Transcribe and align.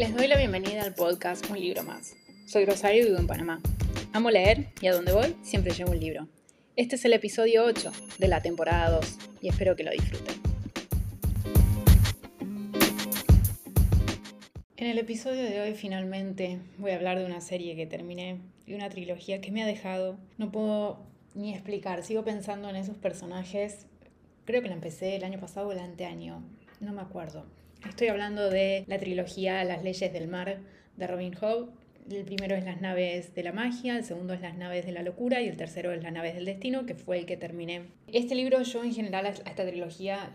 Les 0.00 0.14
doy 0.14 0.28
la 0.28 0.38
bienvenida 0.38 0.82
al 0.82 0.94
podcast 0.94 1.50
Un 1.50 1.60
libro 1.60 1.82
más. 1.82 2.16
Soy 2.46 2.64
Rosario 2.64 3.02
y 3.02 3.04
vivo 3.08 3.18
en 3.18 3.26
Panamá. 3.26 3.60
Amo 4.14 4.30
leer 4.30 4.68
y 4.80 4.86
a 4.86 4.94
donde 4.94 5.12
voy 5.12 5.36
siempre 5.42 5.74
llevo 5.74 5.90
un 5.90 6.00
libro. 6.00 6.26
Este 6.74 6.96
es 6.96 7.04
el 7.04 7.12
episodio 7.12 7.66
8 7.66 7.92
de 8.18 8.28
la 8.28 8.40
temporada 8.40 8.92
2 8.92 9.18
y 9.42 9.48
espero 9.48 9.76
que 9.76 9.84
lo 9.84 9.90
disfruten. 9.90 10.36
En 14.78 14.86
el 14.86 14.96
episodio 14.96 15.42
de 15.42 15.60
hoy 15.60 15.74
finalmente 15.74 16.60
voy 16.78 16.92
a 16.92 16.96
hablar 16.96 17.18
de 17.18 17.26
una 17.26 17.42
serie 17.42 17.76
que 17.76 17.84
terminé 17.84 18.40
y 18.64 18.72
una 18.72 18.88
trilogía 18.88 19.42
que 19.42 19.52
me 19.52 19.62
ha 19.62 19.66
dejado. 19.66 20.16
No 20.38 20.50
puedo 20.50 21.04
ni 21.34 21.52
explicar, 21.52 22.02
sigo 22.04 22.24
pensando 22.24 22.70
en 22.70 22.76
esos 22.76 22.96
personajes. 22.96 23.84
Creo 24.46 24.62
que 24.62 24.68
la 24.68 24.74
empecé 24.76 25.16
el 25.16 25.24
año 25.24 25.38
pasado 25.38 25.68
o 25.68 25.72
el 25.72 25.78
anteaño, 25.78 26.42
no 26.80 26.94
me 26.94 27.02
acuerdo. 27.02 27.44
Estoy 27.88 28.08
hablando 28.08 28.50
de 28.50 28.84
la 28.86 28.98
trilogía 28.98 29.64
Las 29.64 29.82
leyes 29.82 30.12
del 30.12 30.28
mar 30.28 30.58
de 30.96 31.06
Robin 31.06 31.34
Hood. 31.34 31.68
El 32.10 32.24
primero 32.24 32.54
es 32.54 32.64
Las 32.64 32.80
naves 32.80 33.34
de 33.34 33.42
la 33.42 33.52
magia, 33.52 33.96
el 33.96 34.04
segundo 34.04 34.34
es 34.34 34.40
Las 34.40 34.56
naves 34.56 34.84
de 34.84 34.92
la 34.92 35.02
locura 35.02 35.40
y 35.40 35.48
el 35.48 35.56
tercero 35.56 35.92
es 35.92 36.02
Las 36.02 36.12
naves 36.12 36.34
del 36.34 36.44
destino, 36.44 36.86
que 36.86 36.94
fue 36.94 37.18
el 37.18 37.26
que 37.26 37.36
terminé. 37.36 37.82
Este 38.12 38.34
libro 38.34 38.62
yo 38.62 38.84
en 38.84 38.94
general 38.94 39.26
a 39.26 39.30
esta 39.30 39.66
trilogía 39.66 40.32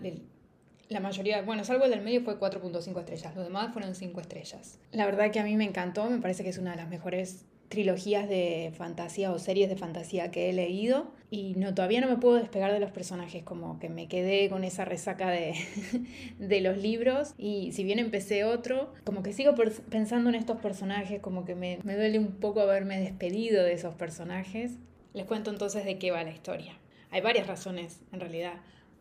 la 0.90 1.00
mayoría, 1.00 1.42
bueno, 1.42 1.64
salvo 1.64 1.86
el 1.86 1.92
del 1.92 2.02
medio 2.02 2.22
fue 2.22 2.40
4.5 2.40 3.00
estrellas, 3.00 3.36
los 3.36 3.44
demás 3.44 3.74
fueron 3.74 3.96
5 3.96 4.22
estrellas. 4.22 4.80
La 4.92 5.06
verdad 5.06 5.32
que 5.32 5.40
a 5.40 5.44
mí 5.44 5.56
me 5.56 5.66
encantó, 5.66 6.10
me 6.10 6.20
parece 6.20 6.44
que 6.44 6.50
es 6.50 6.58
una 6.58 6.72
de 6.72 6.78
las 6.78 6.90
mejores 6.90 7.46
trilogías 7.70 8.30
de 8.30 8.72
fantasía 8.78 9.32
o 9.32 9.40
series 9.40 9.70
de 9.70 9.76
fantasía 9.76 10.32
que 10.32 10.50
he 10.50 10.54
leído 10.54 11.12
y 11.32 11.56
no 11.56 11.74
todavía 11.74 12.02
no 12.02 12.08
me 12.08 12.18
puedo 12.18 12.36
despegar 12.36 12.72
de 12.72 12.80
los 12.80 12.92
personajes 12.92 13.44
como 13.44 13.80
que 13.80 13.90
me 13.90 14.08
quedé 14.08 14.50
con 14.50 14.64
esa 14.64 14.86
resaca 14.86 15.30
de, 15.30 15.56
de 16.40 16.62
los 16.62 16.78
libros 16.78 17.34
y 17.38 17.72
si 17.72 17.84
bien 17.84 18.00
empecé 18.00 18.44
otro 18.44 18.94
como 19.04 19.24
que 19.24 19.34
sigo 19.34 19.56
pensando 19.90 20.30
en 20.30 20.36
estos 20.36 20.62
personajes 20.62 21.20
como 21.22 21.46
que 21.46 21.56
me, 21.56 21.80
me 21.84 21.96
duele 21.96 22.20
un 22.20 22.34
poco 22.34 22.62
haberme 22.62 23.00
despedido 23.00 23.64
de 23.64 23.74
esos 23.74 23.96
personajes. 23.96 24.74
Les 25.14 25.26
cuento 25.26 25.50
entonces 25.50 25.86
de 25.86 25.98
qué 25.98 26.12
va 26.12 26.24
la 26.24 26.32
historia. 26.32 26.74
Hay 27.10 27.22
varias 27.22 27.48
razones 27.48 28.02
en 28.12 28.20
realidad 28.20 28.54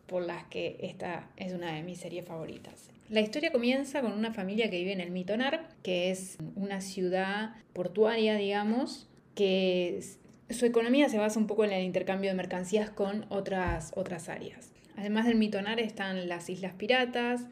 por 0.07 0.25
las 0.25 0.43
que 0.45 0.77
esta 0.81 1.29
es 1.37 1.53
una 1.53 1.73
de 1.73 1.83
mis 1.83 1.99
series 1.99 2.25
favoritas. 2.25 2.89
La 3.09 3.21
historia 3.21 3.51
comienza 3.51 4.01
con 4.01 4.13
una 4.13 4.33
familia 4.33 4.69
que 4.69 4.79
vive 4.79 4.93
en 4.93 4.99
el 4.99 5.11
Mitonar, 5.11 5.67
que 5.83 6.09
es 6.09 6.37
una 6.55 6.81
ciudad 6.81 7.53
portuaria, 7.73 8.35
digamos, 8.35 9.07
que 9.35 9.99
su 10.49 10.65
economía 10.65 11.07
se 11.09 11.19
basa 11.19 11.39
un 11.39 11.47
poco 11.47 11.65
en 11.65 11.71
el 11.71 11.83
intercambio 11.83 12.31
de 12.31 12.35
mercancías 12.35 12.89
con 12.89 13.25
otras, 13.29 13.91
otras 13.95 14.29
áreas. 14.29 14.71
Además 14.97 15.25
del 15.27 15.35
Mitonar 15.35 15.79
están 15.79 16.27
las 16.27 16.49
islas 16.49 16.73
piratas, 16.73 17.45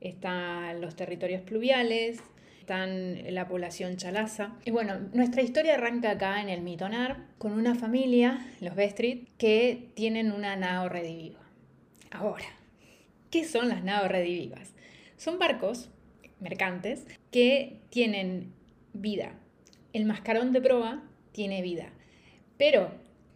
están 0.00 0.80
los 0.80 0.94
territorios 0.94 1.42
pluviales, 1.42 2.20
están 2.60 3.34
la 3.34 3.48
población 3.48 3.96
chalaza. 3.96 4.52
Y 4.64 4.70
bueno, 4.70 4.98
nuestra 5.12 5.42
historia 5.42 5.74
arranca 5.74 6.12
acá 6.12 6.40
en 6.40 6.48
el 6.48 6.60
Mitonar 6.60 7.24
con 7.38 7.52
una 7.52 7.74
familia, 7.74 8.46
los 8.60 8.76
Bestrit, 8.76 9.28
que 9.38 9.88
tienen 9.94 10.30
una 10.30 10.54
nao 10.54 10.88
rediviva. 10.88 11.39
Ahora, 12.10 12.46
¿qué 13.30 13.44
son 13.44 13.68
las 13.68 13.84
naves 13.84 14.10
redivivas? 14.10 14.74
Son 15.16 15.38
barcos 15.38 15.90
mercantes 16.40 17.06
que 17.30 17.80
tienen 17.90 18.52
vida. 18.92 19.38
El 19.92 20.06
mascarón 20.06 20.52
de 20.52 20.60
proa 20.60 21.02
tiene 21.32 21.62
vida, 21.62 21.92
pero 22.56 22.90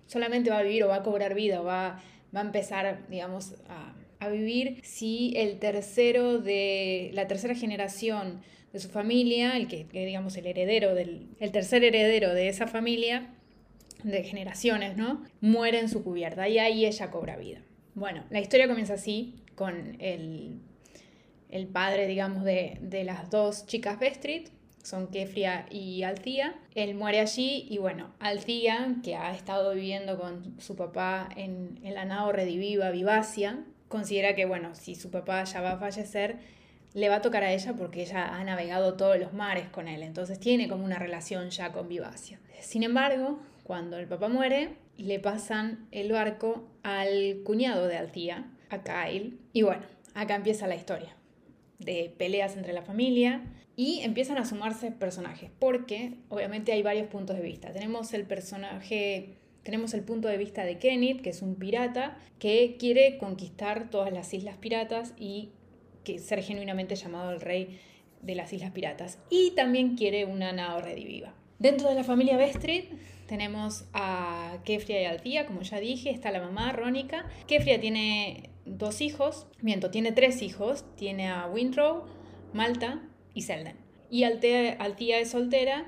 solamente 0.06 0.50
va 0.50 0.58
a 0.58 0.62
vivir 0.62 0.84
o 0.84 0.88
va 0.88 0.96
a 0.96 1.02
cobrar 1.02 1.34
vida 1.34 1.60
o 1.60 1.64
va, 1.64 2.02
va 2.34 2.40
a 2.40 2.44
empezar, 2.44 3.06
digamos, 3.08 3.54
a, 3.68 3.94
vivir 4.30 4.80
si 4.82 5.34
el 5.36 5.58
tercero 5.58 6.38
de 6.38 7.10
la 7.12 7.26
tercera 7.26 7.54
generación 7.54 8.40
de 8.72 8.80
su 8.80 8.88
familia, 8.88 9.54
el 9.54 9.68
que, 9.68 9.84
digamos 9.92 10.38
el 10.38 10.46
heredero 10.46 10.94
del 10.94 11.28
el 11.40 11.52
tercer 11.52 11.84
heredero 11.84 12.32
de 12.32 12.48
esa 12.48 12.66
familia 12.66 13.34
de 14.02 14.24
generaciones, 14.24 14.96
¿no? 14.96 15.22
Muere 15.42 15.78
en 15.78 15.90
su 15.90 16.02
cubierta 16.02 16.48
y 16.48 16.58
ahí 16.58 16.86
ella 16.86 17.10
cobra 17.10 17.36
vida. 17.36 17.60
Bueno, 17.94 18.24
la 18.30 18.40
historia 18.40 18.66
comienza 18.66 18.94
así, 18.94 19.34
con 19.54 19.96
el, 20.00 20.60
padre, 21.72 22.06
digamos, 22.08 22.42
de, 22.42 23.02
las 23.04 23.30
dos 23.30 23.66
chicas 23.66 23.98
Bestrit, 24.00 24.48
son 24.82 25.06
Kefria 25.08 25.66
y 25.70 26.02
Althea. 26.02 26.54
Él 26.74 26.94
muere 26.94 27.20
allí 27.20 27.66
y 27.70 27.78
bueno, 27.78 28.12
Althea, 28.18 28.96
que 29.02 29.16
ha 29.16 29.32
estado 29.34 29.74
viviendo 29.74 30.18
con 30.18 30.60
su 30.60 30.76
papá 30.76 31.28
en, 31.36 31.78
en 31.82 31.94
la 31.94 32.04
nao 32.04 32.32
rediviva 32.32 32.90
Vivacia, 32.90 33.64
considera 33.88 34.34
que 34.34 34.44
bueno, 34.44 34.74
si 34.74 34.94
su 34.94 35.10
papá 35.10 35.44
ya 35.44 35.60
va 35.60 35.72
a 35.72 35.78
fallecer, 35.78 36.38
le 36.94 37.08
va 37.08 37.16
a 37.16 37.22
tocar 37.22 37.44
a 37.44 37.52
ella 37.52 37.74
porque 37.74 38.02
ella 38.02 38.34
ha 38.34 38.44
navegado 38.44 38.94
todos 38.94 39.18
los 39.18 39.32
mares 39.32 39.68
con 39.68 39.88
él, 39.88 40.02
entonces 40.02 40.38
tiene 40.38 40.68
como 40.68 40.84
una 40.84 40.98
relación 40.98 41.50
ya 41.50 41.72
con 41.72 41.88
Vivacia. 41.88 42.38
Sin 42.60 42.82
embargo, 42.82 43.40
cuando 43.62 43.98
el 43.98 44.06
papá 44.06 44.28
muere, 44.28 44.76
le 44.96 45.18
pasan 45.18 45.86
el 45.90 46.12
barco 46.12 46.68
al 46.82 47.42
cuñado 47.44 47.86
de 47.86 47.96
Althea, 47.96 48.50
a 48.70 48.82
Kyle. 48.82 49.38
Y 49.52 49.62
bueno, 49.62 49.82
acá 50.14 50.36
empieza 50.36 50.66
la 50.66 50.76
historia 50.76 51.14
de 51.78 52.14
peleas 52.16 52.56
entre 52.56 52.72
la 52.72 52.82
familia 52.82 53.42
y 53.76 54.00
empiezan 54.00 54.38
a 54.38 54.44
sumarse 54.44 54.90
personajes, 54.92 55.50
porque 55.58 56.14
obviamente 56.28 56.72
hay 56.72 56.82
varios 56.82 57.08
puntos 57.08 57.36
de 57.36 57.42
vista. 57.42 57.72
Tenemos 57.72 58.12
el 58.14 58.24
personaje, 58.24 59.34
tenemos 59.62 59.94
el 59.94 60.02
punto 60.02 60.28
de 60.28 60.38
vista 60.38 60.64
de 60.64 60.78
Kenneth, 60.78 61.22
que 61.22 61.30
es 61.30 61.42
un 61.42 61.56
pirata 61.56 62.16
que 62.38 62.76
quiere 62.78 63.18
conquistar 63.18 63.90
todas 63.90 64.12
las 64.12 64.32
islas 64.32 64.56
piratas 64.56 65.14
y 65.18 65.50
que 66.04 66.18
ser 66.18 66.42
genuinamente 66.42 66.94
llamado 66.94 67.32
el 67.32 67.40
rey 67.40 67.80
de 68.22 68.34
las 68.34 68.52
islas 68.52 68.70
piratas. 68.70 69.18
Y 69.28 69.52
también 69.52 69.96
quiere 69.96 70.24
una 70.24 70.52
nao 70.52 70.80
rediviva. 70.80 71.34
Dentro 71.58 71.88
de 71.88 71.94
la 71.94 72.04
familia 72.04 72.36
Bestrid 72.36 72.84
tenemos 73.26 73.84
a 73.92 74.58
Kefria 74.64 75.02
y 75.02 75.04
Althea, 75.06 75.46
como 75.46 75.62
ya 75.62 75.80
dije, 75.80 76.10
está 76.10 76.30
la 76.30 76.40
mamá, 76.40 76.72
Rónica. 76.72 77.26
Kefria 77.46 77.80
tiene 77.80 78.50
dos 78.64 79.00
hijos, 79.00 79.46
miento, 79.60 79.90
tiene 79.90 80.12
tres 80.12 80.42
hijos, 80.42 80.84
tiene 80.96 81.28
a 81.28 81.46
Windrow, 81.46 82.04
Malta 82.52 83.02
y 83.34 83.42
Selden. 83.42 83.76
Y 84.10 84.24
Althea 84.24 85.18
es 85.18 85.30
soltera 85.30 85.86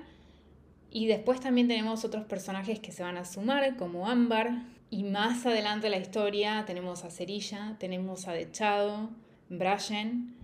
y 0.90 1.06
después 1.06 1.40
también 1.40 1.68
tenemos 1.68 2.04
otros 2.04 2.24
personajes 2.24 2.80
que 2.80 2.92
se 2.92 3.02
van 3.02 3.18
a 3.18 3.24
sumar, 3.24 3.76
como 3.76 4.08
Ámbar. 4.08 4.62
Y 4.88 5.02
más 5.02 5.44
adelante 5.44 5.88
en 5.88 5.92
la 5.92 5.98
historia 5.98 6.64
tenemos 6.66 7.04
a 7.04 7.10
Cerilla, 7.10 7.76
tenemos 7.78 8.28
a 8.28 8.32
Dechado, 8.32 9.10
Brashen, 9.48 10.34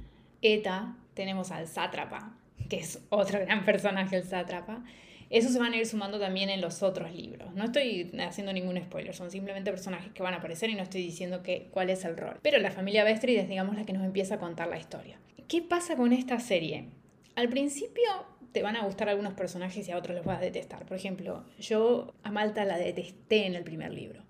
Eta, 0.42 0.96
tenemos 1.14 1.52
al 1.52 1.68
Sátrapa, 1.68 2.36
que 2.68 2.80
es 2.80 3.00
otro 3.08 3.40
gran 3.40 3.64
personaje, 3.64 4.16
el 4.16 4.24
Sátrapa. 4.24 4.84
Eso 5.32 5.48
se 5.48 5.58
van 5.58 5.72
a 5.72 5.78
ir 5.78 5.86
sumando 5.86 6.20
también 6.20 6.50
en 6.50 6.60
los 6.60 6.82
otros 6.82 7.14
libros. 7.14 7.54
No 7.54 7.64
estoy 7.64 8.12
haciendo 8.20 8.52
ningún 8.52 8.76
spoiler, 8.76 9.14
son 9.14 9.30
simplemente 9.30 9.70
personajes 9.70 10.12
que 10.12 10.22
van 10.22 10.34
a 10.34 10.36
aparecer 10.36 10.68
y 10.68 10.74
no 10.74 10.82
estoy 10.82 11.00
diciendo 11.02 11.42
que, 11.42 11.68
cuál 11.70 11.88
es 11.88 12.04
el 12.04 12.18
rol. 12.18 12.38
Pero 12.42 12.58
la 12.58 12.70
familia 12.70 13.02
Bestrid 13.02 13.38
es, 13.38 13.48
digamos, 13.48 13.74
la 13.74 13.86
que 13.86 13.94
nos 13.94 14.04
empieza 14.04 14.34
a 14.34 14.38
contar 14.38 14.68
la 14.68 14.78
historia. 14.78 15.18
¿Qué 15.48 15.62
pasa 15.62 15.96
con 15.96 16.12
esta 16.12 16.38
serie? 16.38 16.90
Al 17.34 17.48
principio 17.48 18.04
te 18.52 18.62
van 18.62 18.76
a 18.76 18.84
gustar 18.84 19.08
algunos 19.08 19.32
personajes 19.32 19.88
y 19.88 19.92
a 19.92 19.96
otros 19.96 20.14
los 20.14 20.26
vas 20.26 20.36
a 20.36 20.42
detestar. 20.42 20.84
Por 20.84 20.98
ejemplo, 20.98 21.44
yo 21.58 22.12
a 22.22 22.30
Malta 22.30 22.66
la 22.66 22.76
detesté 22.76 23.46
en 23.46 23.54
el 23.54 23.64
primer 23.64 23.90
libro. 23.90 24.22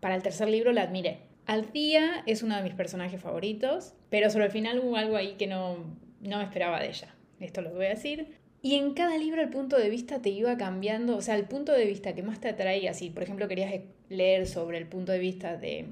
Para 0.00 0.16
el 0.16 0.22
tercer 0.22 0.50
libro 0.50 0.70
la 0.72 0.82
admiré. 0.82 1.20
Althea 1.46 2.22
es 2.26 2.42
uno 2.42 2.56
de 2.56 2.62
mis 2.62 2.74
personajes 2.74 3.22
favoritos, 3.22 3.94
pero 4.10 4.28
sobre 4.28 4.44
el 4.44 4.50
final 4.50 4.80
hubo 4.80 4.96
algo 4.96 5.16
ahí 5.16 5.36
que 5.38 5.46
no, 5.46 5.78
no 6.20 6.36
me 6.36 6.44
esperaba 6.44 6.78
de 6.78 6.88
ella. 6.88 7.14
Esto 7.40 7.62
lo 7.62 7.72
voy 7.72 7.86
a 7.86 7.90
decir. 7.90 8.36
Y 8.66 8.74
en 8.74 8.94
cada 8.94 9.16
libro 9.16 9.40
el 9.40 9.48
punto 9.48 9.76
de 9.76 9.88
vista 9.88 10.20
te 10.20 10.30
iba 10.30 10.56
cambiando, 10.56 11.16
o 11.16 11.22
sea, 11.22 11.36
el 11.36 11.44
punto 11.44 11.70
de 11.70 11.84
vista 11.84 12.16
que 12.16 12.24
más 12.24 12.40
te 12.40 12.48
atraía, 12.48 12.94
si 12.94 13.10
por 13.10 13.22
ejemplo 13.22 13.46
querías 13.46 13.72
leer 14.08 14.48
sobre 14.48 14.76
el 14.78 14.88
punto 14.88 15.12
de 15.12 15.20
vista 15.20 15.56
de, 15.56 15.86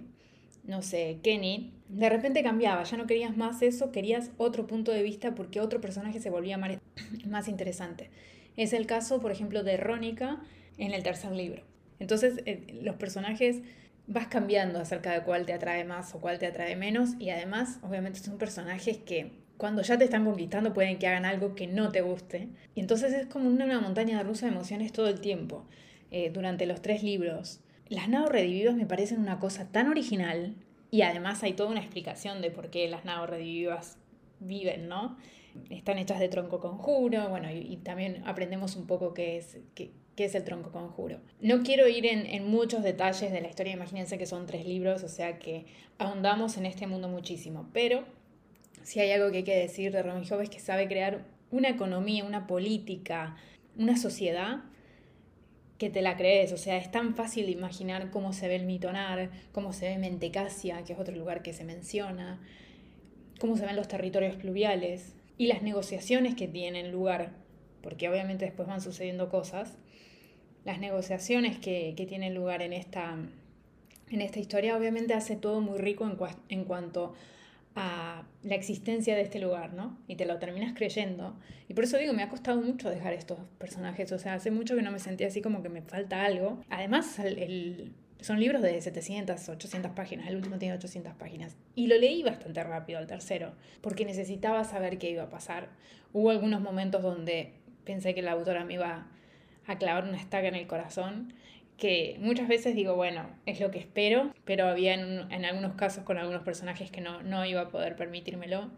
no 0.64 0.82
sé, 0.82 1.20
Kenny, 1.22 1.72
de 1.88 2.08
repente 2.08 2.43
cambiaba, 2.43 2.82
ya 2.82 2.96
no 2.96 3.06
querías 3.06 3.37
más 3.37 3.62
eso, 3.62 3.93
querías 3.93 4.32
otro 4.38 4.66
punto 4.66 4.90
de 4.90 5.04
vista 5.04 5.37
porque 5.37 5.60
otro 5.60 5.81
personaje 5.81 6.19
se 6.19 6.31
volvía 6.31 6.58
más 7.28 7.46
interesante. 7.46 8.10
Es 8.56 8.72
el 8.72 8.87
caso, 8.87 9.20
por 9.20 9.31
ejemplo, 9.31 9.62
de 9.62 9.76
Rónica 9.76 10.43
en 10.76 10.90
el 10.94 11.04
tercer 11.04 11.31
libro. 11.31 11.62
Entonces, 12.00 12.43
eh, 12.44 12.81
los 12.82 12.96
personajes 12.96 13.62
vas 14.08 14.26
cambiando 14.26 14.81
acerca 14.81 15.12
de 15.12 15.22
cuál 15.22 15.46
te 15.46 15.52
atrae 15.52 15.84
más 15.84 16.12
o 16.16 16.20
cuál 16.20 16.40
te 16.40 16.46
atrae 16.49 16.75
menos 16.75 17.10
y 17.20 17.31
además, 17.31 17.78
obviamente, 17.82 18.19
son 18.19 18.37
personajes 18.37 18.96
que 18.96 19.44
cuando 19.56 19.82
ya 19.82 19.98
te 19.98 20.04
están 20.04 20.24
conquistando 20.24 20.72
pueden 20.72 20.98
que 20.98 21.06
hagan 21.06 21.24
algo 21.24 21.54
que 21.54 21.66
no 21.66 21.90
te 21.92 22.00
guste. 22.00 22.48
Y 22.74 22.80
entonces 22.80 23.12
es 23.12 23.26
como 23.26 23.48
una, 23.48 23.80
montaña 23.80 24.22
rusa 24.22 24.46
de 24.46 24.52
emociones 24.52 24.92
todo 24.92 25.08
el 25.08 25.20
tiempo, 25.20 25.64
eh, 26.10 26.30
durante 26.30 26.66
los 26.66 26.82
tres 26.82 27.02
libros. 27.02 27.60
Las 27.88 28.08
nao 28.08 28.28
redivivas 28.28 28.74
me 28.74 28.86
parecen 28.86 29.20
una 29.20 29.38
cosa 29.38 29.70
tan 29.70 29.88
original 29.88 30.54
y 30.90 31.02
además 31.02 31.42
hay 31.42 31.54
toda 31.54 31.70
una 31.70 31.80
explicación 31.80 32.40
de 32.40 32.50
por 32.50 32.70
qué 32.70 32.88
las 32.88 33.04
nao 33.04 33.26
redivivas 33.26 33.98
viven, 34.40 34.88
¿no? 34.88 35.16
Están 35.70 35.98
hechas 35.98 36.18
de 36.18 36.28
tronco 36.28 36.60
conjuro, 36.60 37.28
bueno, 37.28 37.48
y, 37.50 37.76
también 37.78 38.22
aprendemos 38.26 38.74
un 38.76 38.86
poco 38.86 39.14
qué 39.14 39.36
es, 39.36 39.58
qué, 39.74 39.92
es 40.16 40.34
el 40.34 40.44
tronco 40.44 40.72
conjuro. 40.72 41.20
No 41.40 41.62
quiero 41.62 41.86
ir 41.88 42.06
en, 42.06 42.48
muchos 42.48 42.82
detalles 42.82 43.30
de 43.30 43.40
la 43.40 43.48
historia, 43.48 43.72
imagínense 43.72 44.18
que 44.18 44.26
son 44.26 44.46
tres 44.46 44.66
libros, 44.66 45.04
o 45.04 45.08
sea 45.08 45.38
que 45.38 45.66
ahondamos 45.98 46.56
en 46.56 46.66
este 46.66 46.86
mundo 46.86 47.08
muchísimo, 47.08 47.68
pero 47.72 48.04
si 48.82 49.00
hay 49.00 49.12
algo 49.12 49.31
que 49.31 49.38
hay 49.38 49.44
que 49.44 49.56
decir 49.56 49.93
de 49.93 50.03
Robin 50.03 50.25
Hood 50.25 50.43
es 50.43 50.50
que 50.50 50.61
sabe 50.61 50.88
crear 50.88 51.25
una 51.50 51.69
economía, 51.69 52.25
una 52.25 52.47
política, 52.47 53.37
una 53.76 53.97
sociedad 53.97 54.65
que 55.79 55.91
te 55.91 56.03
la 56.03 56.17
crees. 56.17 56.53
O 56.53 56.56
sea, 56.56 56.76
es 56.76 56.91
tan 56.91 57.15
fácil 57.15 57.47
de 57.47 57.53
imaginar 57.53 58.11
cómo 58.11 58.32
se 58.32 58.49
ve 58.49 58.56
el 58.56 58.65
Mitonar, 58.65 59.31
cómo 59.53 59.73
se 59.73 59.88
ve 59.88 59.99
Mentecasia, 59.99 60.85
que 60.85 60.93
es 60.93 60.99
otro 60.99 61.15
lugar 61.15 61.43
que 61.43 61.53
se 61.53 61.65
menciona, 61.65 62.41
cómo 63.41 63.56
se 63.56 63.67
ven 63.67 63.76
los 63.76 63.88
territorios 63.88 64.37
pluviales 64.37 65.15
y 65.38 65.47
las 65.47 65.62
negociaciones 65.62 66.35
que 66.35 66.49
tienen 66.49 66.93
lugar, 66.93 67.32
porque 67.82 68.09
obviamente 68.09 68.44
después 68.44 68.69
van 68.69 68.81
sucediendo 68.81 69.29
cosas. 69.29 69.76
Las 70.65 70.79
negociaciones 70.79 71.59
que, 71.59 71.94
que 71.97 72.06
tienen 72.06 72.35
lugar 72.35 72.62
en 72.62 72.73
esta, 72.73 73.17
en 74.11 74.21
esta 74.21 74.38
historia 74.38 74.76
obviamente 74.76 75.15
hace 75.15 75.37
todo 75.37 75.61
muy 75.61 75.79
rico 75.79 76.05
en, 76.05 76.17
en 76.49 76.65
cuanto 76.65 77.15
la 77.75 78.55
existencia 78.55 79.17
de 79.17 79.23
este 79.23 79.41
lugar, 79.41 79.75
¿no? 79.75 79.99
Y 80.06 80.17
te 80.17 80.26
lo 80.26 80.38
terminas 80.38 80.75
creyendo. 80.75 81.37
Y 81.69 81.75
por 81.75 81.85
eso 81.85 81.97
digo, 81.99 82.12
me 82.12 82.23
ha 82.23 82.29
costado 82.29 82.61
mucho 82.61 82.88
dejar 82.88 83.12
estos 83.12 83.38
personajes, 83.59 84.12
o 84.12 84.19
sea, 84.19 84.35
hace 84.35 84.50
mucho 84.50 84.76
que 84.76 84.82
no 84.82 84.93
me 84.93 84.99
sentía 84.99 85.26
así 85.26 85.43
como 85.43 85.62
que 85.62 85.69
me 85.69 85.82
falta 85.82 86.25
algo. 86.25 86.62
Además, 86.69 87.19
el, 87.19 87.93
son 88.21 88.38
libros 88.38 88.62
de 88.62 88.81
700, 88.81 89.49
800 89.49 89.93
páginas, 89.93 90.29
el 90.29 90.37
último 90.37 90.59
tiene 90.59 90.75
800 90.75 91.15
páginas. 91.15 91.56
Y 91.75 91.88
lo 91.88 91.99
leí 91.99 92.23
bastante 92.23 92.62
rápido, 92.62 93.00
el 93.00 93.06
tercero, 93.06 93.55
porque 93.81 94.05
necesitaba 94.05 94.65
saber 94.65 94.99
qué 94.99 95.11
iba 95.11 95.25
a 95.25 95.31
pasar. 95.31 95.69
Hubo 96.12 96.31
algunos 96.31 96.61
momentos 96.61 97.03
donde 97.03 97.55
pensé 97.85 98.15
que 98.15 98.23
la 98.23 98.32
autora 98.32 98.65
me 98.65 98.75
iba 98.75 99.09
a 99.67 99.79
clavar 99.79 100.05
una 100.05 100.19
estaca 100.19 100.49
en 100.49 100.55
el 100.55 100.67
corazón 100.67 101.35
que 101.76 102.17
muchas 102.21 102.49
veces 102.49 102.75
digo, 102.75 102.94
bueno, 102.94 103.29
es 103.47 103.61
lo 103.61 103.71
que 103.71 103.79
espero, 103.79 104.32
pero 104.44 104.67
había 104.67 104.94
en, 104.94 105.44
algunos 105.44 105.75
casos 105.75 106.05
con 106.05 106.19
algunos 106.19 106.43
personajes 106.43 106.91
que 106.91 107.00
no, 107.00 107.23
no 107.23 107.44
iba 107.44 107.62
a 107.62 107.69
poder 107.69 107.97
permitírmelo. 107.97 108.71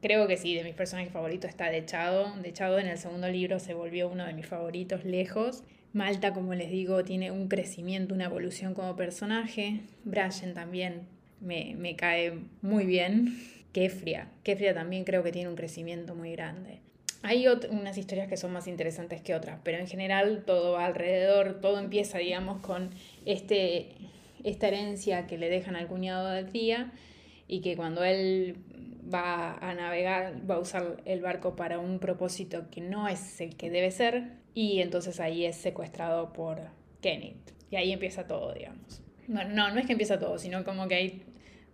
Creo 0.00 0.28
que 0.28 0.36
sí, 0.36 0.54
de 0.54 0.62
mis 0.62 0.74
personajes 0.74 1.12
favoritos 1.12 1.50
está 1.50 1.70
Dechado. 1.70 2.32
Dechado 2.42 2.78
en 2.78 2.86
el 2.86 2.98
segundo 2.98 3.28
libro 3.28 3.58
se 3.58 3.74
volvió 3.74 4.08
uno 4.08 4.26
de 4.26 4.32
mis 4.32 4.46
favoritos 4.46 5.04
lejos. 5.04 5.64
Malta, 5.92 6.34
como 6.34 6.54
les 6.54 6.70
digo, 6.70 7.02
tiene 7.02 7.30
un 7.30 7.48
crecimiento, 7.48 8.14
una 8.14 8.26
evolución 8.26 8.74
como 8.74 8.94
personaje. 8.94 9.80
Brian 10.04 10.54
también 10.54 11.08
me, 11.40 11.74
me 11.76 11.96
cae 11.96 12.38
muy 12.62 12.84
bien. 12.84 13.36
Kefria. 13.72 14.28
Kefria 14.44 14.74
también 14.74 15.04
creo 15.04 15.22
que 15.22 15.32
tiene 15.32 15.48
un 15.48 15.56
crecimiento 15.56 16.14
muy 16.14 16.32
grande. 16.32 16.80
Hay 17.22 17.46
unas 17.48 17.98
historias 17.98 18.28
que 18.28 18.36
son 18.36 18.52
más 18.52 18.68
interesantes 18.68 19.20
que 19.20 19.34
otras, 19.34 19.58
pero 19.64 19.78
en 19.78 19.88
general 19.88 20.44
todo 20.46 20.72
va 20.72 20.86
alrededor, 20.86 21.60
todo 21.60 21.78
empieza, 21.78 22.18
digamos, 22.18 22.60
con 22.60 22.90
este, 23.24 23.88
esta 24.44 24.68
herencia 24.68 25.26
que 25.26 25.36
le 25.36 25.48
dejan 25.48 25.74
al 25.74 25.88
cuñado 25.88 26.28
de 26.28 26.44
tía 26.44 26.92
y 27.48 27.60
que 27.60 27.76
cuando 27.76 28.04
él 28.04 28.56
va 29.12 29.54
a 29.54 29.74
navegar, 29.74 30.48
va 30.48 30.56
a 30.56 30.58
usar 30.58 30.98
el 31.06 31.20
barco 31.20 31.56
para 31.56 31.80
un 31.80 31.98
propósito 31.98 32.66
que 32.70 32.80
no 32.80 33.08
es 33.08 33.40
el 33.40 33.56
que 33.56 33.68
debe 33.70 33.90
ser 33.90 34.34
y 34.54 34.80
entonces 34.80 35.18
ahí 35.18 35.44
es 35.44 35.56
secuestrado 35.56 36.32
por 36.32 36.60
Kenneth. 37.00 37.52
Y 37.70 37.76
ahí 37.76 37.92
empieza 37.92 38.26
todo, 38.26 38.54
digamos. 38.54 39.02
Bueno, 39.26 39.50
no, 39.54 39.70
no 39.72 39.80
es 39.80 39.86
que 39.86 39.92
empieza 39.92 40.18
todo, 40.18 40.38
sino 40.38 40.64
como 40.64 40.86
que 40.86 40.94
ahí 40.94 41.22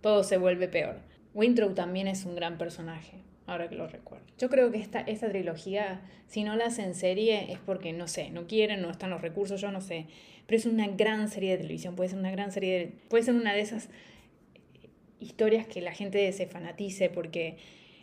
todo 0.01 0.25
se 0.25 0.39
vuelve 0.39 0.69
peor. 0.69 1.01
Wintrow 1.35 1.75
también 1.75 2.09
es 2.09 2.25
un 2.25 2.35
gran 2.35 2.57
personaje 2.57 3.25
ahora 3.47 3.69
que 3.69 3.75
lo 3.75 3.87
recuerdo. 3.87 4.25
Yo 4.39 4.49
creo 4.49 4.71
que 4.71 4.79
esta, 4.79 5.01
esta 5.01 5.29
trilogía, 5.29 6.01
si 6.27 6.45
no 6.45 6.57
la 6.57 6.67
hacen 6.67 6.95
serie, 6.95 7.53
es 7.53 7.59
porque, 7.59 7.93
no 7.93 8.09
sé, 8.09 8.31
no 8.31 8.47
quieren, 8.47 8.83
no 8.83 8.91
están 8.91 9.11
los 9.11 9.21
recursos, 9.21 9.61
yo 9.61 9.71
no 9.71 9.81
sé. 9.81 10.07
Pero 10.47 10.59
es 10.59 10.67
una 10.67 10.89
gran 10.89 11.29
serie 11.29 11.53
de 11.53 11.59
televisión, 11.59 11.97
puede 11.97 12.11
ser 12.11 12.19
una 12.19 12.31
gran 12.31 12.53
serie 12.53 12.79
de, 12.79 12.87
puede 13.09 13.25
ser 13.25 13.35
una 13.35 13.53
de 13.55 13.61
esas 13.61 13.89
historias 15.21 15.67
que 15.67 15.81
la 15.81 15.93
gente 15.93 16.31
se 16.33 16.47
fanatice 16.47 17.09
porque 17.09 17.57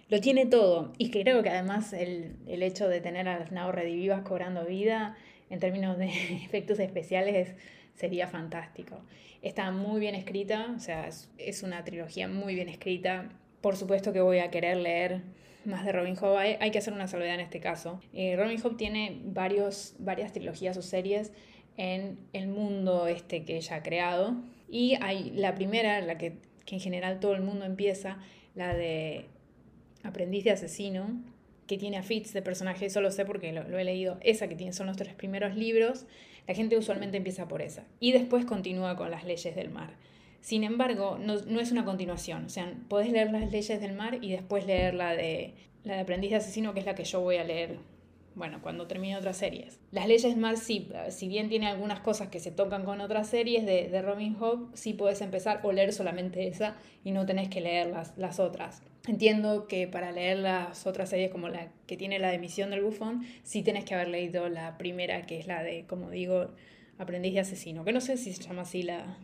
lo 0.09 0.19
tiene 0.19 0.45
todo. 0.45 0.93
Y 0.97 1.11
creo 1.11 1.41
que 1.43 1.49
además 1.49 1.93
el, 1.93 2.35
el 2.47 2.63
hecho 2.63 2.87
de 2.87 3.01
tener 3.01 3.27
a 3.27 3.39
las 3.39 3.51
naves 3.51 3.75
redivivas 3.75 4.21
cobrando 4.21 4.65
vida 4.65 5.15
en 5.49 5.59
términos 5.59 5.97
de 5.97 6.07
efectos 6.45 6.79
especiales 6.79 7.55
sería 7.95 8.27
fantástico. 8.27 9.01
Está 9.41 9.71
muy 9.71 9.99
bien 9.99 10.15
escrita, 10.15 10.73
o 10.75 10.79
sea, 10.79 11.07
es, 11.07 11.29
es 11.37 11.63
una 11.63 11.83
trilogía 11.83 12.27
muy 12.27 12.53
bien 12.55 12.69
escrita 12.69 13.29
por 13.61 13.77
supuesto 13.77 14.11
que 14.11 14.21
voy 14.21 14.39
a 14.39 14.49
querer 14.51 14.77
leer 14.77 15.21
más 15.65 15.85
de 15.85 15.91
Robin 15.91 16.15
Hood. 16.15 16.37
Hay, 16.37 16.71
que 16.71 16.79
hacer 16.79 16.93
una 16.93 17.07
salvedad 17.07 17.35
en 17.35 17.41
este 17.41 17.59
caso. 17.59 18.01
Eh, 18.13 18.35
Robin 18.35 18.59
Hood 18.59 18.75
tiene 18.75 19.21
varios, 19.23 19.95
varias 19.99 20.33
trilogías 20.33 20.75
o 20.77 20.81
series 20.81 21.31
en 21.77 22.17
el 22.33 22.47
mundo 22.47 23.07
este 23.07 23.43
que 23.43 23.57
ella 23.57 23.77
ha 23.77 23.83
creado. 23.83 24.35
Y 24.69 24.95
hay 25.01 25.31
la 25.31 25.55
primera, 25.55 26.01
la 26.01 26.17
que, 26.17 26.37
en 26.67 26.79
general 26.79 27.19
todo 27.19 27.33
el 27.33 27.41
mundo 27.41 27.65
empieza, 27.65 28.17
la 28.55 28.73
de 28.73 29.25
Aprendiz 30.03 30.43
de 30.45 30.51
Asesino, 30.51 31.21
que 31.67 31.77
tiene 31.77 31.97
a 31.97 32.03
Fitz 32.03 32.33
de 32.33 32.41
personaje, 32.41 32.85
eso 32.85 33.01
lo 33.01 33.11
sé 33.11 33.25
porque 33.25 33.51
lo, 33.51 33.67
lo, 33.67 33.77
he 33.77 33.83
leído, 33.83 34.17
esa 34.21 34.47
que 34.47 34.55
tiene, 34.55 34.73
son 34.73 34.87
los 34.87 34.97
tres 34.97 35.13
primeros 35.13 35.55
libros, 35.55 36.05
la 36.47 36.53
gente 36.53 36.77
usualmente 36.77 37.17
empieza 37.17 37.47
por 37.47 37.61
esa. 37.61 37.85
Y 37.99 38.13
después 38.13 38.45
continúa 38.45 38.95
con 38.95 39.11
las 39.11 39.25
leyes 39.25 39.55
del 39.55 39.69
mar. 39.69 39.95
Sin 40.41 40.63
embargo, 40.63 41.17
no, 41.19 41.59
es 41.59 41.71
una 41.71 41.85
continuación. 41.85 42.45
O 42.45 42.49
sea, 42.49 42.73
podés 42.89 43.11
leer 43.11 43.31
las 43.31 43.51
leyes 43.51 43.79
del 43.79 43.93
mar 43.93 44.17
y 44.21 44.31
después 44.31 44.65
leer 44.65 44.95
la 44.95 45.15
de, 45.15 45.53
la 45.83 45.95
de 45.95 46.01
aprendiz 46.01 46.31
de 46.31 46.37
asesino, 46.37 46.73
que 46.73 46.79
es 46.79 46.85
la 46.85 46.95
que 46.95 47.03
yo 47.03 47.21
voy 47.21 47.37
a 47.37 47.43
leer, 47.43 47.77
bueno, 48.33 48.59
cuando 48.61 48.87
termine 48.87 49.15
otras 49.15 49.37
series. 49.37 49.79
Las 49.91 50.07
leyes 50.07 50.23
del 50.23 50.37
mar 50.37 50.57
sí, 50.57 50.89
si 51.09 51.27
bien 51.27 51.47
tiene 51.47 51.67
algunas 51.67 51.99
cosas 51.99 52.29
que 52.29 52.39
se 52.39 52.51
tocan 52.51 52.83
con 52.83 53.01
otras 53.01 53.29
series 53.29 53.65
de, 53.65 53.87
de 53.87 54.01
Robin 54.01 54.33
Hood, 54.33 54.73
sí 54.73 54.93
puedes 54.93 55.21
empezar 55.21 55.59
o 55.63 55.71
leer 55.71 55.93
solamente 55.93 56.47
esa 56.47 56.75
y 57.03 57.11
no 57.11 57.25
tenés 57.27 57.47
que 57.49 57.61
leer 57.61 57.87
las, 57.87 58.17
las 58.17 58.39
otras. 58.39 58.81
Entiendo 59.07 59.67
que 59.67 59.87
para 59.87 60.11
leer 60.11 60.39
las 60.39 60.87
otras 60.87 61.09
series 61.09 61.31
como 61.31 61.49
la 61.49 61.71
que 61.87 61.97
tiene 61.97 62.19
la 62.19 62.29
de 62.29 62.39
Misión 62.39 62.71
del 62.71 62.81
Bufón, 62.81 63.25
sí 63.43 63.61
tenés 63.63 63.85
que 63.85 63.93
haber 63.93 64.07
leído 64.07 64.49
la 64.49 64.77
primera, 64.77 65.25
que 65.25 65.39
es 65.39 65.45
la 65.45 65.61
de, 65.61 65.85
como 65.87 66.09
digo, 66.09 66.49
Aprendiz 66.97 67.33
de 67.33 67.39
Asesino, 67.39 67.83
que 67.83 67.93
no 67.93 68.01
sé 68.01 68.17
si 68.17 68.33
se 68.33 68.43
llama 68.43 68.61
así 68.61 68.83
la, 68.83 69.17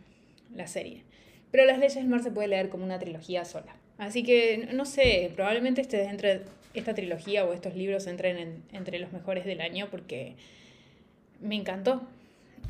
la 0.52 0.66
serie. 0.66 1.04
Pero 1.50 1.64
Las 1.64 1.78
leyes 1.78 1.94
del 1.94 2.08
mar 2.08 2.22
se 2.22 2.30
puede 2.30 2.48
leer 2.48 2.68
como 2.68 2.84
una 2.84 2.98
trilogía 2.98 3.44
sola. 3.44 3.74
Así 3.96 4.22
que, 4.22 4.68
no 4.72 4.84
sé, 4.84 5.32
probablemente 5.34 5.80
este, 5.80 6.04
entre 6.04 6.42
esta 6.74 6.94
trilogía 6.94 7.44
o 7.44 7.52
estos 7.52 7.74
libros 7.74 8.06
entren 8.06 8.62
entre 8.72 8.98
los 8.98 9.12
mejores 9.12 9.44
del 9.44 9.60
año 9.60 9.88
porque 9.90 10.34
me 11.40 11.56
encantó. 11.56 12.02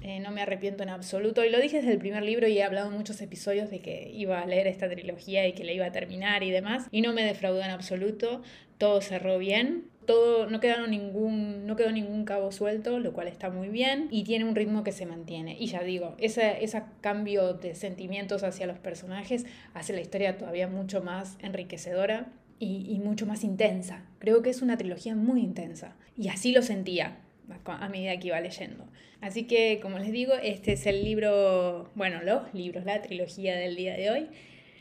Eh, 0.02 0.20
no 0.20 0.30
me 0.30 0.42
arrepiento 0.42 0.84
en 0.84 0.90
absoluto. 0.90 1.44
Y 1.44 1.50
lo 1.50 1.58
dije 1.58 1.78
desde 1.78 1.92
el 1.92 1.98
primer 1.98 2.22
libro 2.22 2.46
y 2.46 2.58
he 2.58 2.62
hablado 2.62 2.88
en 2.88 2.96
muchos 2.96 3.20
episodios 3.20 3.69
de 3.70 3.80
que 3.80 4.10
iba 4.14 4.40
a 4.40 4.46
leer 4.46 4.69
esta 4.69 4.88
trilogía 4.88 5.46
y 5.46 5.52
que 5.52 5.64
la 5.64 5.72
iba 5.72 5.86
a 5.86 5.93
terminar 5.93 6.43
y 6.43 6.50
demás. 6.50 6.86
Y 6.93 7.00
no 7.00 7.12
me 7.12 7.24
defraudó 7.24 7.62
en 7.62 7.70
absoluto. 7.70 8.43
Todo 8.79 9.00
cerró 9.00 9.38
bien 9.38 9.84
todo, 10.08 10.46
no, 10.46 10.58
quedaron 10.58 10.91
ningún, 10.91 11.67
no 11.67 11.77
quedó 11.77 11.93
ningún 11.93 12.24
cabo 12.24 12.50
suelto, 12.50 12.98
lo 12.98 13.12
cual 13.12 13.29
está 13.29 13.50
muy 13.50 13.69
bien, 13.69 14.08
y 14.10 14.24
tiene 14.24 14.46
un 14.46 14.55
ritmo 14.55 14.82
que 14.82 14.91
se 14.91 15.05
mantiene. 15.05 15.55
Y 15.60 15.67
ya 15.67 15.82
digo, 15.82 16.17
ese, 16.19 16.65
ese 16.65 16.82
cambio 17.03 17.53
de 17.53 17.74
sentimientos 17.74 18.43
hacia 18.43 18.67
los 18.67 18.79
personajes 18.79 19.44
hace 19.74 19.93
la 19.93 20.00
historia 20.00 20.38
todavía 20.38 20.67
mucho 20.67 21.03
más 21.03 21.36
enriquecedora 21.43 22.32
y, 22.58 22.86
y 22.88 23.00
mucho 23.00 23.27
más 23.27 23.44
intensa. 23.44 24.06
Creo 24.19 24.41
que 24.41 24.48
es 24.48 24.62
una 24.62 24.79
trilogía 24.79 25.15
muy 25.15 25.43
intensa, 25.43 25.94
y 26.17 26.29
así 26.29 26.53
lo 26.53 26.62
sentía 26.62 27.19
a 27.67 27.88
medida 27.91 28.19
que 28.19 28.29
iba 28.29 28.41
leyendo. 28.41 28.88
Así 29.20 29.44
que, 29.44 29.79
como 29.82 29.98
les 29.98 30.10
digo, 30.10 30.32
este 30.43 30.72
es 30.72 30.86
el 30.86 31.05
libro, 31.05 31.91
bueno, 31.94 32.22
los 32.22 32.55
libros, 32.55 32.86
la 32.86 33.03
trilogía 33.03 33.56
del 33.56 33.77
día 33.77 33.94
de 33.94 34.10
hoy. 34.10 34.29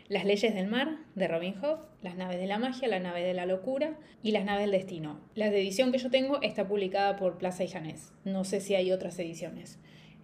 Las 0.09 0.23
leyes 0.23 0.55
del 0.55 0.67
mar 0.67 0.99
de 1.15 1.27
Robin 1.27 1.53
Hood, 1.59 1.79
Las 2.01 2.15
naves 2.15 2.39
de 2.39 2.47
la 2.47 2.59
magia, 2.59 2.87
La 2.87 2.99
nave 2.99 3.23
de 3.23 3.33
la 3.33 3.45
locura 3.45 3.99
y 4.23 4.31
Las 4.31 4.45
naves 4.45 4.61
del 4.61 4.71
destino. 4.71 5.19
La 5.35 5.47
edición 5.47 5.91
que 5.91 5.97
yo 5.97 6.09
tengo 6.09 6.41
está 6.41 6.65
publicada 6.65 7.17
por 7.17 7.37
Plaza 7.37 7.65
y 7.65 7.67
Janés. 7.67 8.13
No 8.23 8.45
sé 8.45 8.61
si 8.61 8.73
hay 8.73 8.93
otras 8.93 9.19
ediciones, 9.19 9.79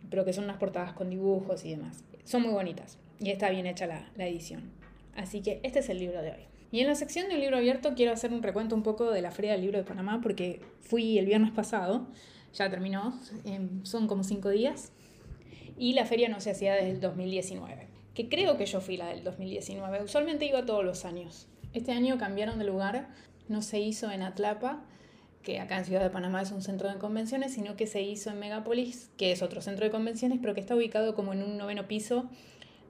pero 0.09 0.23
que 0.23 0.31
son 0.31 0.45
unas 0.45 0.55
portadas 0.55 0.93
con 0.93 1.09
dibujos 1.09 1.65
y 1.65 1.71
demás. 1.71 2.05
Son 2.23 2.43
muy 2.43 2.53
bonitas 2.53 2.97
y 3.19 3.29
está 3.29 3.49
bien 3.49 3.67
hecha 3.67 3.85
la, 3.85 4.09
edición. 4.25 4.71
Así 5.17 5.41
que 5.41 5.59
este 5.63 5.79
es 5.79 5.89
el 5.89 5.99
libro 5.99 6.21
de 6.21 6.31
hoy. 6.31 6.47
Y 6.71 6.79
en 6.79 6.87
la 6.87 6.95
sección 6.95 7.27
del 7.27 7.41
libro 7.41 7.57
abierto 7.57 7.93
quiero 7.93 8.13
hacer 8.13 8.31
un 8.31 8.41
recuento 8.41 8.75
un 8.75 8.83
poco 8.83 9.11
de 9.11 9.21
la 9.21 9.31
Feria 9.31 9.51
del 9.51 9.61
Libro 9.61 9.79
de 9.79 9.83
Panamá 9.83 10.21
porque 10.23 10.61
fui 10.79 11.17
el 11.19 11.25
viernes 11.25 11.51
pasado, 11.51 12.07
ya 12.53 12.69
terminó, 12.69 13.19
em, 13.43 13.83
son 13.83 14.07
como 14.07 14.23
cinco 14.23 14.49
días, 14.49 14.93
y 15.77 15.91
la 15.91 16.05
feria 16.05 16.29
no 16.29 16.39
se 16.39 16.51
hacía 16.51 16.73
desde 16.73 16.91
el 16.91 17.01
2019 17.01 17.92
que 18.13 18.29
creo 18.29 18.57
que 18.57 18.65
yo 18.65 18.81
fui 18.81 18.97
la 18.97 19.07
del 19.07 19.23
2019. 19.23 20.03
Usualmente 20.03 20.45
iba 20.45 20.65
todos 20.65 20.83
los 20.83 21.05
años. 21.05 21.47
Este 21.73 21.91
año 21.91 22.17
cambiaron 22.17 22.59
de 22.59 22.65
lugar, 22.65 23.09
no 23.47 23.61
se 23.61 23.79
hizo 23.79 24.11
en 24.11 24.21
Atlapa, 24.21 24.83
que 25.41 25.59
acá 25.59 25.77
en 25.77 25.85
Ciudad 25.85 26.01
de 26.01 26.09
Panamá 26.09 26.41
es 26.41 26.51
un 26.51 26.61
centro 26.61 26.89
de 26.89 26.97
convenciones, 26.97 27.53
sino 27.53 27.75
que 27.75 27.87
se 27.87 28.01
hizo 28.01 28.29
en 28.29 28.39
Megapolis, 28.39 29.11
que 29.17 29.31
es 29.31 29.41
otro 29.41 29.61
centro 29.61 29.85
de 29.85 29.91
convenciones, 29.91 30.39
pero 30.41 30.53
que 30.53 30.61
está 30.61 30.75
ubicado 30.75 31.15
como 31.15 31.33
en 31.33 31.43
un 31.43 31.57
noveno 31.57 31.87
piso 31.87 32.29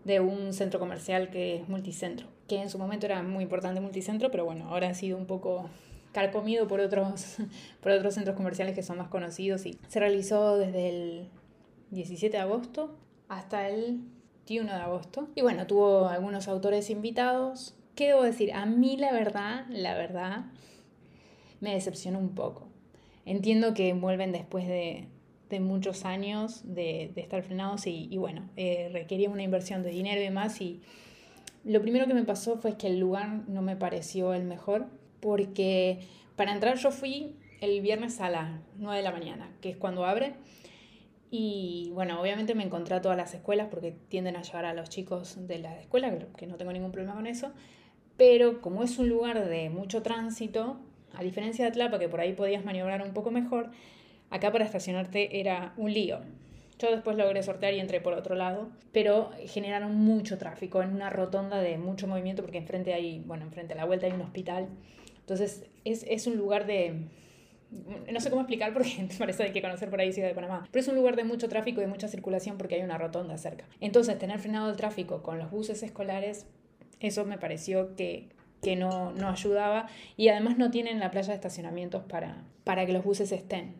de 0.04 0.20
un 0.20 0.54
centro 0.54 0.80
comercial 0.80 1.30
que 1.30 1.56
es 1.58 1.70
multicentro, 1.70 2.28
que 2.48 2.62
en 2.62 2.70
su 2.70 2.78
momento 2.78 3.06
era 3.06 3.24
muy 3.24 3.44
importante 3.44 3.80
multicentro, 3.80 4.30
pero 4.32 4.46
bueno, 4.46 4.70
ahora 4.70 4.90
ha 4.90 4.94
sido 4.94 5.18
un 5.18 5.26
poco 5.26 5.70
carcomido 6.12 6.68
por 6.68 6.80
otros, 6.80 7.38
por 7.82 7.92
otros 7.92 8.14
centros 8.14 8.36
comerciales 8.36 8.76
que 8.76 8.84
son 8.84 8.98
más 8.98 9.08
conocidos 9.08 9.66
y 9.66 9.80
se 9.88 10.00
realizó 10.00 10.58
desde 10.58 10.90
el 10.90 11.30
17 11.92 12.36
de 12.36 12.44
agosto 12.44 12.98
hasta 13.30 13.70
el 13.70 14.02
21 14.46 14.74
de 14.74 14.82
agosto. 14.82 15.30
Y 15.36 15.42
bueno, 15.42 15.68
tuvo 15.68 16.08
algunos 16.08 16.48
autores 16.48 16.90
invitados. 16.90 17.76
¿Qué 17.96 18.08
debo 18.08 18.24
decir? 18.24 18.54
A 18.54 18.66
mí 18.66 18.98
la 18.98 19.12
verdad, 19.12 19.66
la 19.70 19.96
verdad, 19.96 20.46
me 21.62 21.74
decepcionó 21.74 22.20
un 22.20 22.36
poco. 22.36 22.68
Entiendo 23.26 23.74
que 23.74 23.94
vuelven 23.94 24.32
después 24.32 24.68
de, 24.68 25.08
muchos 25.60 26.04
años 26.04 26.62
de, 26.64 27.14
estar 27.16 27.44
frenados 27.44 27.86
y, 27.86 28.18
bueno, 28.18 28.50
eh, 28.58 28.90
requería 28.92 29.30
una 29.30 29.44
inversión 29.44 29.84
de 29.84 29.92
dinero 29.92 30.20
y 30.20 30.24
demás 30.24 30.60
y 30.62 30.82
lo 31.64 31.80
primero 31.80 32.08
que 32.08 32.16
me 32.16 32.24
pasó 32.24 32.58
fue 32.58 32.76
que 32.76 32.88
el 32.88 33.00
lugar 33.00 33.48
no 33.48 33.62
me 33.62 33.76
pareció 33.76 34.34
el 34.34 34.46
mejor 34.46 34.88
porque 35.20 36.00
para 36.36 36.54
entrar 36.54 36.78
yo 36.78 36.90
fui 36.90 37.36
el 37.62 37.82
viernes 37.82 38.20
a 38.20 38.32
las 38.32 38.50
9 38.80 38.98
de 38.98 39.04
la 39.04 39.12
mañana, 39.12 39.52
que 39.62 39.70
es 39.70 39.78
cuando 39.78 40.06
abre. 40.06 40.34
Y 41.36 41.90
bueno, 41.96 42.22
obviamente 42.22 42.54
me 42.54 42.62
encontré 42.62 42.94
a 42.94 43.02
todas 43.02 43.18
las 43.18 43.34
escuelas 43.34 43.70
porque 43.72 43.92
tienden 44.08 44.36
a 44.36 44.44
llevar 44.44 44.66
a 44.66 44.74
los 44.76 44.88
chicos 44.88 45.48
de 45.48 45.58
la 45.58 45.80
escuela, 45.80 46.16
que 46.38 46.46
no 46.46 46.58
tengo 46.58 46.72
ningún 46.72 46.92
problema 46.92 47.16
con 47.16 47.26
eso. 47.26 47.52
Pero 48.18 48.62
como 48.62 48.84
es 48.84 49.00
un 49.00 49.10
lugar 49.10 49.50
de 49.50 49.72
mucho 49.72 50.04
tránsito, 50.04 50.78
a 51.12 51.24
diferencia 51.24 51.66
de 51.66 51.72
Atlapa, 51.72 51.98
que 51.98 52.08
por 52.08 52.20
ahí 52.20 52.34
podías 52.34 52.64
maniobrar 52.64 53.02
un 53.02 53.16
poco 53.16 53.32
mejor, 53.32 53.72
acá 54.30 54.52
para 54.52 54.64
estacionarte 54.64 55.40
era 55.40 55.74
un 55.76 55.92
lío. 55.92 56.20
Yo 56.78 56.92
después 56.92 57.18
logré 57.18 57.42
sortear 57.42 57.74
y 57.74 57.80
entré 57.80 58.00
por 58.00 58.14
otro 58.14 58.36
lado, 58.36 58.70
pero 58.92 59.32
generaron 59.48 59.96
mucho 59.96 60.38
tráfico 60.38 60.84
en 60.84 60.94
una 60.94 61.10
rotonda 61.10 61.60
de 61.62 61.80
mucho 61.80 62.06
movimiento 62.06 62.44
porque 62.44 62.60
enfrente 62.60 62.94
hay, 62.94 63.24
bueno, 63.26 63.46
enfrente 63.46 63.74
a 63.74 63.78
la 63.78 63.86
vuelta 63.86 64.06
hay 64.06 64.12
un 64.12 64.22
hospital. 64.22 64.68
Entonces 65.22 65.66
es, 65.84 66.06
es 66.08 66.28
un 66.28 66.38
lugar 66.38 66.68
de, 66.68 67.08
no 68.12 68.20
sé 68.20 68.30
cómo 68.30 68.42
explicar 68.42 68.74
porque 68.74 69.08
parece 69.18 69.38
que 69.40 69.44
hay 69.44 69.54
que 69.54 69.62
conocer 69.62 69.90
por 69.90 70.00
ahí 70.00 70.12
Ciudad 70.14 70.28
de 70.28 70.36
Panamá, 70.36 70.68
pero 70.72 70.82
es 70.82 70.88
un 70.88 70.96
lugar 70.96 71.16
de 71.16 71.24
mucho 71.24 71.50
tráfico 71.50 71.82
y 71.82 71.86
de 71.86 71.90
mucha 71.90 72.08
circulación 72.08 72.58
porque 72.58 72.76
hay 72.76 72.82
una 72.82 72.98
rotonda 72.98 73.38
cerca. 73.38 73.66
Entonces, 73.80 74.18
tener 74.18 74.40
frenado 74.40 74.70
el 74.70 74.76
tráfico 74.76 75.24
con 75.24 75.40
los 75.40 75.52
buses 75.52 75.84
escolares, 75.84 76.46
eso 77.00 77.26
me 77.26 77.38
pareció 77.38 77.96
que, 77.96 78.30
que 78.62 78.76
no, 78.76 79.12
no 79.12 79.30
ayudaba 79.30 79.88
y 80.18 80.30
además 80.30 80.58
no 80.58 80.72
tienen 80.72 81.00
la 81.00 81.12
playa 81.12 81.30
de 81.30 81.36
estacionamientos 81.36 82.04
para, 82.04 82.44
para 82.64 82.86
que 82.86 82.94
los 82.94 83.04
buses 83.04 83.32
estén. 83.32 83.76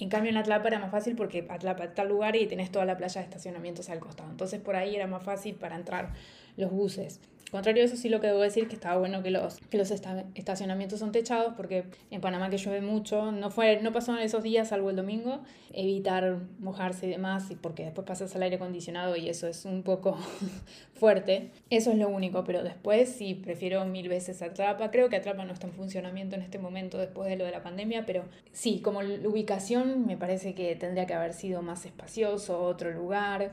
En 0.00 0.08
cambio, 0.08 0.30
en 0.30 0.36
Atlapa 0.36 0.68
era 0.68 0.78
más 0.78 0.90
fácil 0.90 1.16
porque 1.16 1.46
Atlapa 1.48 1.84
está 1.84 1.94
tal 1.96 2.08
lugar 2.08 2.36
y 2.36 2.46
tenés 2.46 2.70
toda 2.70 2.84
la 2.84 2.96
playa 2.96 3.20
de 3.20 3.24
estacionamientos 3.24 3.88
al 3.90 3.98
costado. 3.98 4.30
Entonces, 4.30 4.60
por 4.60 4.76
ahí 4.76 4.94
era 4.94 5.08
más 5.08 5.24
fácil 5.24 5.56
para 5.56 5.74
entrar 5.74 6.12
los 6.56 6.70
buses. 6.70 7.20
Contrario 7.50 7.82
a 7.82 7.86
eso, 7.86 7.96
sí 7.96 8.08
lo 8.08 8.20
que 8.20 8.26
debo 8.26 8.40
decir 8.40 8.64
es 8.64 8.68
que 8.68 8.74
estaba 8.74 8.98
bueno 8.98 9.22
que 9.22 9.30
los, 9.30 9.56
que 9.70 9.78
los 9.78 9.90
estacionamientos 9.90 10.98
son 10.98 11.12
techados, 11.12 11.54
porque 11.56 11.84
en 12.10 12.20
Panamá 12.20 12.50
que 12.50 12.58
llueve 12.58 12.82
mucho, 12.82 13.32
no, 13.32 13.50
fue, 13.50 13.80
no 13.80 13.92
pasó 13.92 14.16
esos 14.18 14.42
días, 14.42 14.68
salvo 14.68 14.90
el 14.90 14.96
domingo, 14.96 15.40
evitar 15.72 16.38
mojarse 16.58 17.06
y 17.06 17.10
demás, 17.10 17.46
porque 17.62 17.84
después 17.84 18.06
pasas 18.06 18.34
al 18.36 18.42
aire 18.42 18.56
acondicionado 18.56 19.16
y 19.16 19.28
eso 19.28 19.46
es 19.46 19.64
un 19.64 19.82
poco 19.82 20.18
fuerte. 20.94 21.50
Eso 21.70 21.90
es 21.92 21.98
lo 21.98 22.08
único, 22.08 22.44
pero 22.44 22.62
después 22.62 23.08
sí 23.08 23.34
prefiero 23.34 23.84
mil 23.86 24.08
veces 24.08 24.42
Atrapa. 24.42 24.90
Creo 24.90 25.08
que 25.08 25.16
Atrapa 25.16 25.44
no 25.44 25.52
está 25.52 25.66
en 25.66 25.72
funcionamiento 25.72 26.36
en 26.36 26.42
este 26.42 26.58
momento 26.58 26.98
después 26.98 27.28
de 27.30 27.36
lo 27.36 27.44
de 27.44 27.52
la 27.52 27.62
pandemia, 27.62 28.04
pero 28.04 28.24
sí, 28.52 28.80
como 28.80 29.02
la 29.02 29.26
ubicación 29.28 30.06
me 30.06 30.16
parece 30.16 30.54
que 30.54 30.76
tendría 30.76 31.06
que 31.06 31.14
haber 31.14 31.32
sido 31.32 31.62
más 31.62 31.86
espacioso, 31.86 32.60
otro 32.60 32.90
lugar. 32.90 33.52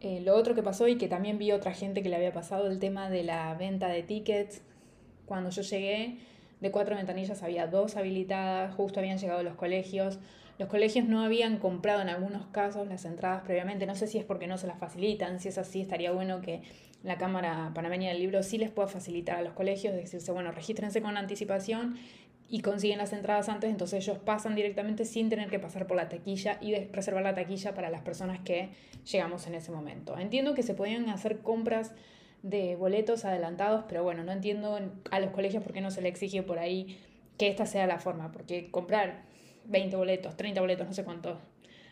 Eh, 0.00 0.20
lo 0.20 0.34
otro 0.36 0.54
que 0.54 0.62
pasó 0.62 0.88
y 0.88 0.98
que 0.98 1.08
también 1.08 1.38
vi 1.38 1.52
otra 1.52 1.72
gente 1.72 2.02
que 2.02 2.08
le 2.08 2.16
había 2.16 2.32
pasado, 2.32 2.66
el 2.66 2.78
tema 2.78 3.08
de 3.08 3.22
la 3.22 3.54
venta 3.54 3.88
de 3.88 4.02
tickets. 4.02 4.62
Cuando 5.24 5.50
yo 5.50 5.62
llegué, 5.62 6.18
de 6.60 6.70
cuatro 6.70 6.96
ventanillas 6.96 7.42
había 7.42 7.66
dos 7.66 7.96
habilitadas, 7.96 8.74
justo 8.74 9.00
habían 9.00 9.18
llegado 9.18 9.42
los 9.42 9.54
colegios. 9.54 10.18
Los 10.58 10.68
colegios 10.68 11.06
no 11.06 11.20
habían 11.22 11.58
comprado 11.58 12.00
en 12.00 12.08
algunos 12.08 12.46
casos 12.46 12.88
las 12.88 13.04
entradas 13.04 13.42
previamente. 13.42 13.86
No 13.86 13.94
sé 13.94 14.06
si 14.06 14.18
es 14.18 14.24
porque 14.24 14.46
no 14.46 14.56
se 14.56 14.66
las 14.66 14.78
facilitan. 14.78 15.38
Si 15.40 15.48
es 15.48 15.58
así, 15.58 15.82
estaría 15.82 16.12
bueno 16.12 16.40
que 16.40 16.62
la 17.02 17.18
Cámara 17.18 17.72
Panameña 17.74 18.08
del 18.08 18.20
Libro 18.20 18.42
sí 18.42 18.56
les 18.58 18.70
pueda 18.70 18.88
facilitar 18.88 19.36
a 19.36 19.42
los 19.42 19.52
colegios, 19.52 19.94
decirse, 19.94 20.32
bueno, 20.32 20.50
regístrense 20.52 21.02
con 21.02 21.16
anticipación 21.16 21.96
y 22.48 22.60
consiguen 22.60 22.98
las 22.98 23.12
entradas 23.12 23.48
antes, 23.48 23.70
entonces 23.70 24.06
ellos 24.06 24.18
pasan 24.18 24.54
directamente 24.54 25.04
sin 25.04 25.28
tener 25.28 25.50
que 25.50 25.58
pasar 25.58 25.86
por 25.86 25.96
la 25.96 26.08
taquilla 26.08 26.58
y 26.60 26.74
reservar 26.74 27.22
la 27.22 27.34
taquilla 27.34 27.74
para 27.74 27.90
las 27.90 28.02
personas 28.02 28.40
que 28.40 28.68
llegamos 29.10 29.46
en 29.46 29.54
ese 29.54 29.72
momento. 29.72 30.16
Entiendo 30.18 30.54
que 30.54 30.62
se 30.62 30.74
podían 30.74 31.08
hacer 31.08 31.38
compras 31.38 31.92
de 32.42 32.76
boletos 32.76 33.24
adelantados, 33.24 33.84
pero 33.88 34.04
bueno, 34.04 34.22
no 34.22 34.30
entiendo 34.30 34.78
a 35.10 35.20
los 35.20 35.30
colegios 35.30 35.62
por 35.62 35.72
qué 35.72 35.80
no 35.80 35.90
se 35.90 36.02
le 36.02 36.08
exige 36.08 36.42
por 36.42 36.58
ahí 36.58 37.00
que 37.36 37.48
esta 37.48 37.66
sea 37.66 37.86
la 37.86 37.98
forma, 37.98 38.30
porque 38.30 38.70
comprar 38.70 39.22
20 39.64 39.96
boletos, 39.96 40.36
30 40.36 40.60
boletos, 40.60 40.86
no 40.86 40.92
sé 40.92 41.02
cuántos 41.02 41.38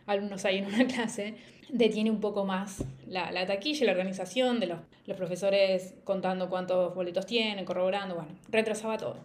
alumnos 0.06 0.44
hay 0.44 0.58
en 0.58 0.66
una 0.66 0.87
clase, 0.87 1.34
detiene 1.68 2.11
un 2.11 2.20
poco 2.20 2.44
más 2.44 2.84
la, 3.08 3.32
la 3.32 3.46
taquilla 3.46 3.82
y 3.82 3.87
la 3.87 3.92
organización 3.92 4.61
de 4.61 4.66
los, 4.66 4.78
los 5.06 5.16
profesores 5.16 5.94
contando 6.04 6.49
cuántos 6.49 6.94
boletos 6.94 7.26
tienen, 7.26 7.64
corroborando, 7.64 8.14
bueno, 8.14 8.30
retrasaba 8.49 8.96
todo. 8.96 9.16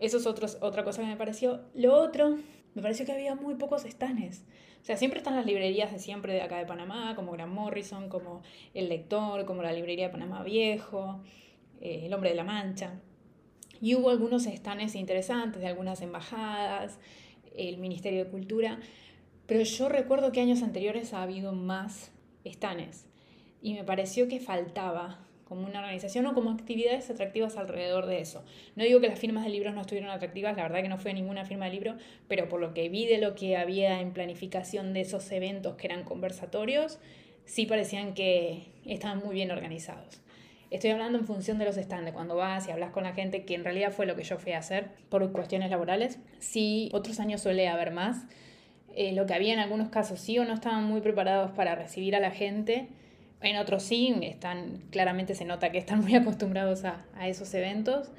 Eso 0.00 0.16
es 0.16 0.26
otra 0.26 0.84
cosa 0.84 1.02
que 1.02 1.08
me 1.08 1.16
pareció. 1.16 1.60
Lo 1.74 1.94
otro, 1.94 2.38
me 2.74 2.82
pareció 2.82 3.06
que 3.06 3.12
había 3.12 3.34
muy 3.34 3.54
pocos 3.54 3.84
estanes. 3.84 4.44
O 4.82 4.84
sea, 4.84 4.96
siempre 4.96 5.18
están 5.18 5.36
las 5.36 5.44
librerías 5.46 5.92
de 5.92 5.98
siempre 5.98 6.32
de 6.32 6.42
acá 6.42 6.58
de 6.58 6.66
Panamá, 6.66 7.14
como 7.14 7.32
Gran 7.32 7.50
Morrison, 7.50 8.08
como 8.08 8.42
El 8.72 8.88
Lector, 8.88 9.44
como 9.44 9.62
la 9.62 9.72
librería 9.72 10.06
de 10.06 10.12
Panamá 10.12 10.42
Viejo, 10.42 11.20
eh, 11.80 12.06
El 12.06 12.14
Hombre 12.14 12.30
de 12.30 12.36
la 12.36 12.44
Mancha. 12.44 12.98
Y 13.80 13.94
hubo 13.94 14.10
algunos 14.10 14.46
estanes 14.46 14.94
interesantes 14.94 15.60
de 15.60 15.68
algunas 15.68 16.00
embajadas, 16.00 16.98
el 17.54 17.78
Ministerio 17.78 18.24
de 18.24 18.30
Cultura, 18.30 18.80
pero 19.46 19.62
yo 19.62 19.88
recuerdo 19.88 20.32
que 20.32 20.40
años 20.40 20.62
anteriores 20.62 21.12
ha 21.12 21.22
habido 21.22 21.52
más 21.52 22.12
estanes 22.44 23.06
y 23.60 23.74
me 23.74 23.84
pareció 23.84 24.28
que 24.28 24.40
faltaba 24.40 25.26
como 25.50 25.66
una 25.66 25.80
organización 25.80 26.24
o 26.26 26.32
como 26.32 26.52
actividades 26.52 27.10
atractivas 27.10 27.56
alrededor 27.56 28.06
de 28.06 28.20
eso. 28.20 28.44
No 28.76 28.84
digo 28.84 29.00
que 29.00 29.08
las 29.08 29.18
firmas 29.18 29.42
de 29.42 29.50
libros 29.50 29.74
no 29.74 29.80
estuvieron 29.80 30.08
atractivas, 30.08 30.56
la 30.56 30.62
verdad 30.62 30.80
que 30.80 30.88
no 30.88 30.96
fue 30.96 31.12
ninguna 31.12 31.44
firma 31.44 31.64
de 31.64 31.72
libro, 31.72 31.96
pero 32.28 32.48
por 32.48 32.60
lo 32.60 32.72
que 32.72 32.88
vi 32.88 33.04
de 33.06 33.18
lo 33.18 33.34
que 33.34 33.56
había 33.56 34.00
en 34.00 34.12
planificación 34.12 34.92
de 34.92 35.00
esos 35.00 35.28
eventos 35.32 35.74
que 35.74 35.88
eran 35.88 36.04
conversatorios, 36.04 37.00
sí 37.46 37.66
parecían 37.66 38.14
que 38.14 38.68
estaban 38.84 39.18
muy 39.18 39.34
bien 39.34 39.50
organizados. 39.50 40.20
Estoy 40.70 40.90
hablando 40.90 41.18
en 41.18 41.26
función 41.26 41.58
de 41.58 41.64
los 41.64 41.74
stands, 41.74 42.12
cuando 42.12 42.36
vas 42.36 42.68
y 42.68 42.70
hablas 42.70 42.92
con 42.92 43.02
la 43.02 43.12
gente, 43.12 43.44
que 43.44 43.56
en 43.56 43.64
realidad 43.64 43.90
fue 43.90 44.06
lo 44.06 44.14
que 44.14 44.22
yo 44.22 44.38
fui 44.38 44.52
a 44.52 44.58
hacer 44.58 44.90
por 45.08 45.32
cuestiones 45.32 45.68
laborales. 45.68 46.20
Sí, 46.38 46.90
otros 46.92 47.18
años 47.18 47.42
suele 47.42 47.66
haber 47.66 47.90
más. 47.90 48.24
Eh, 48.94 49.10
lo 49.14 49.26
que 49.26 49.34
había 49.34 49.52
en 49.52 49.58
algunos 49.58 49.88
casos 49.88 50.20
sí 50.20 50.38
o 50.38 50.44
no 50.44 50.54
estaban 50.54 50.84
muy 50.84 51.00
preparados 51.00 51.50
para 51.50 51.74
recibir 51.74 52.14
a 52.14 52.20
la 52.20 52.30
gente 52.30 52.88
en 53.42 53.56
otros 53.56 53.82
sí, 53.82 54.14
están, 54.22 54.82
claramente 54.90 55.34
se 55.34 55.44
nota 55.44 55.70
que 55.70 55.78
están 55.78 56.00
muy 56.00 56.14
acostumbrados 56.16 56.84
a, 56.84 57.04
a 57.14 57.28
esos 57.28 57.52
eventos 57.54 58.10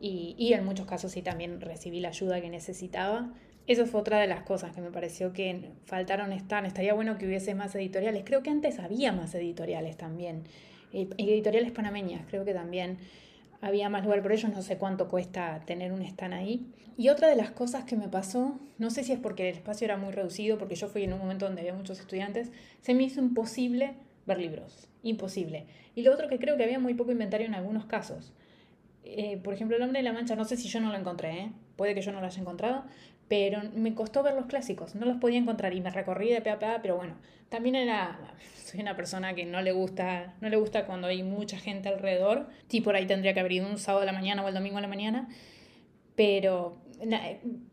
y, 0.00 0.34
y, 0.38 0.52
en 0.54 0.64
muchos 0.64 0.86
casos 0.86 1.12
sí 1.12 1.22
también 1.22 1.60
recibí 1.60 2.00
la 2.00 2.08
ayuda 2.08 2.40
que 2.40 2.50
necesitaba. 2.50 3.32
Eso 3.68 3.86
fue 3.86 4.00
otra 4.00 4.18
de 4.18 4.26
las 4.26 4.42
cosas 4.42 4.74
que 4.74 4.80
me 4.80 4.90
pareció 4.90 5.32
que 5.32 5.70
faltaron 5.84 6.32
estar. 6.32 6.64
Estaría 6.64 6.94
bueno 6.94 7.16
que 7.18 7.26
hubiese 7.26 7.54
más 7.54 7.74
editoriales. 7.76 8.24
Creo 8.26 8.42
que 8.42 8.50
antes 8.50 8.80
había 8.80 9.12
más 9.12 9.34
editoriales 9.34 9.96
también. 9.96 10.42
Eh, 10.92 11.08
editoriales 11.16 11.70
panameñas, 11.70 12.26
creo 12.28 12.44
que 12.44 12.52
también 12.52 12.98
había 13.60 13.88
más 13.88 14.02
lugar 14.02 14.22
por 14.22 14.32
ellos. 14.32 14.50
No 14.50 14.62
sé 14.62 14.78
cuánto 14.78 15.08
cuesta 15.08 15.62
tener 15.64 15.92
un 15.92 16.02
stand 16.02 16.34
ahí. 16.34 16.66
Y 16.96 17.08
otra 17.08 17.28
de 17.28 17.36
las 17.36 17.52
cosas 17.52 17.84
que 17.84 17.94
me 17.94 18.08
pasó, 18.08 18.58
no 18.78 18.90
sé 18.90 19.04
si 19.04 19.12
es 19.12 19.20
porque 19.20 19.48
el 19.48 19.54
espacio 19.54 19.84
era 19.84 19.96
muy 19.96 20.12
reducido, 20.12 20.58
porque 20.58 20.74
yo 20.74 20.88
fui 20.88 21.04
en 21.04 21.12
un 21.12 21.20
momento 21.20 21.46
donde 21.46 21.60
había 21.60 21.74
muchos 21.74 22.00
estudiantes, 22.00 22.50
se 22.80 22.94
me 22.94 23.04
hizo 23.04 23.20
imposible 23.20 23.94
ver 24.26 24.38
libros. 24.38 24.88
Imposible. 25.02 25.66
Y 25.94 26.02
lo 26.02 26.12
otro 26.12 26.28
que 26.28 26.38
creo 26.38 26.56
que 26.56 26.64
había 26.64 26.78
muy 26.78 26.94
poco 26.94 27.12
inventario 27.12 27.46
en 27.46 27.54
algunos 27.54 27.86
casos. 27.86 28.32
Eh, 29.04 29.38
por 29.42 29.54
ejemplo, 29.54 29.76
El 29.76 29.82
hombre 29.82 29.98
de 29.98 30.04
la 30.04 30.12
mancha, 30.12 30.36
no 30.36 30.44
sé 30.44 30.56
si 30.56 30.68
yo 30.68 30.80
no 30.80 30.90
lo 30.90 30.98
encontré, 30.98 31.30
¿eh? 31.32 31.52
puede 31.76 31.94
que 31.94 32.02
yo 32.02 32.12
no 32.12 32.20
lo 32.20 32.26
haya 32.26 32.40
encontrado, 32.40 32.84
pero 33.28 33.62
me 33.74 33.94
costó 33.94 34.22
ver 34.22 34.34
los 34.34 34.46
clásicos, 34.46 34.94
no 34.94 35.06
los 35.06 35.16
podía 35.16 35.38
encontrar 35.38 35.74
y 35.74 35.80
me 35.80 35.90
recorrí 35.90 36.28
de 36.28 36.40
pe 36.40 36.50
a 36.50 36.58
pe, 36.58 36.66
pero 36.82 36.96
bueno, 36.96 37.16
también 37.48 37.74
era, 37.74 38.18
soy 38.54 38.80
una 38.80 38.94
persona 38.94 39.34
que 39.34 39.44
no 39.44 39.60
le 39.60 39.72
gusta, 39.72 40.34
no 40.40 40.48
le 40.48 40.56
gusta 40.56 40.86
cuando 40.86 41.08
hay 41.08 41.22
mucha 41.22 41.58
gente 41.58 41.88
alrededor, 41.88 42.48
sí 42.68 42.80
por 42.80 42.94
ahí 42.94 43.06
tendría 43.06 43.34
que 43.34 43.40
haber 43.40 43.52
ido 43.52 43.68
un 43.68 43.78
sábado 43.78 44.02
a 44.02 44.06
la 44.06 44.12
mañana 44.12 44.44
o 44.44 44.48
el 44.48 44.54
domingo 44.54 44.78
a 44.78 44.82
la 44.82 44.88
mañana, 44.88 45.28
pero 46.14 46.78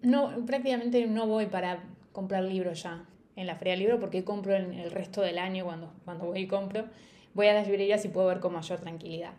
no, 0.01 0.45
prácticamente 0.45 1.05
no 1.05 1.27
voy 1.27 1.45
para 1.45 1.83
comprar 2.11 2.43
libros 2.43 2.81
ya, 2.83 3.05
en 3.39 3.47
la 3.47 3.55
Feria 3.55 3.71
del 3.71 3.79
Libro 3.79 3.99
porque 3.99 4.23
compro 4.23 4.53
en 4.53 4.73
el 4.73 4.91
resto 4.91 5.21
del 5.21 5.37
año 5.37 5.63
cuando, 5.63 5.91
cuando 6.03 6.25
voy 6.25 6.41
y 6.41 6.47
compro. 6.47 6.85
Voy 7.33 7.47
a 7.47 7.53
las 7.53 7.67
librerías 7.67 8.03
y 8.03 8.09
puedo 8.09 8.27
ver 8.27 8.41
con 8.41 8.53
mayor 8.53 8.79
tranquilidad. 8.79 9.31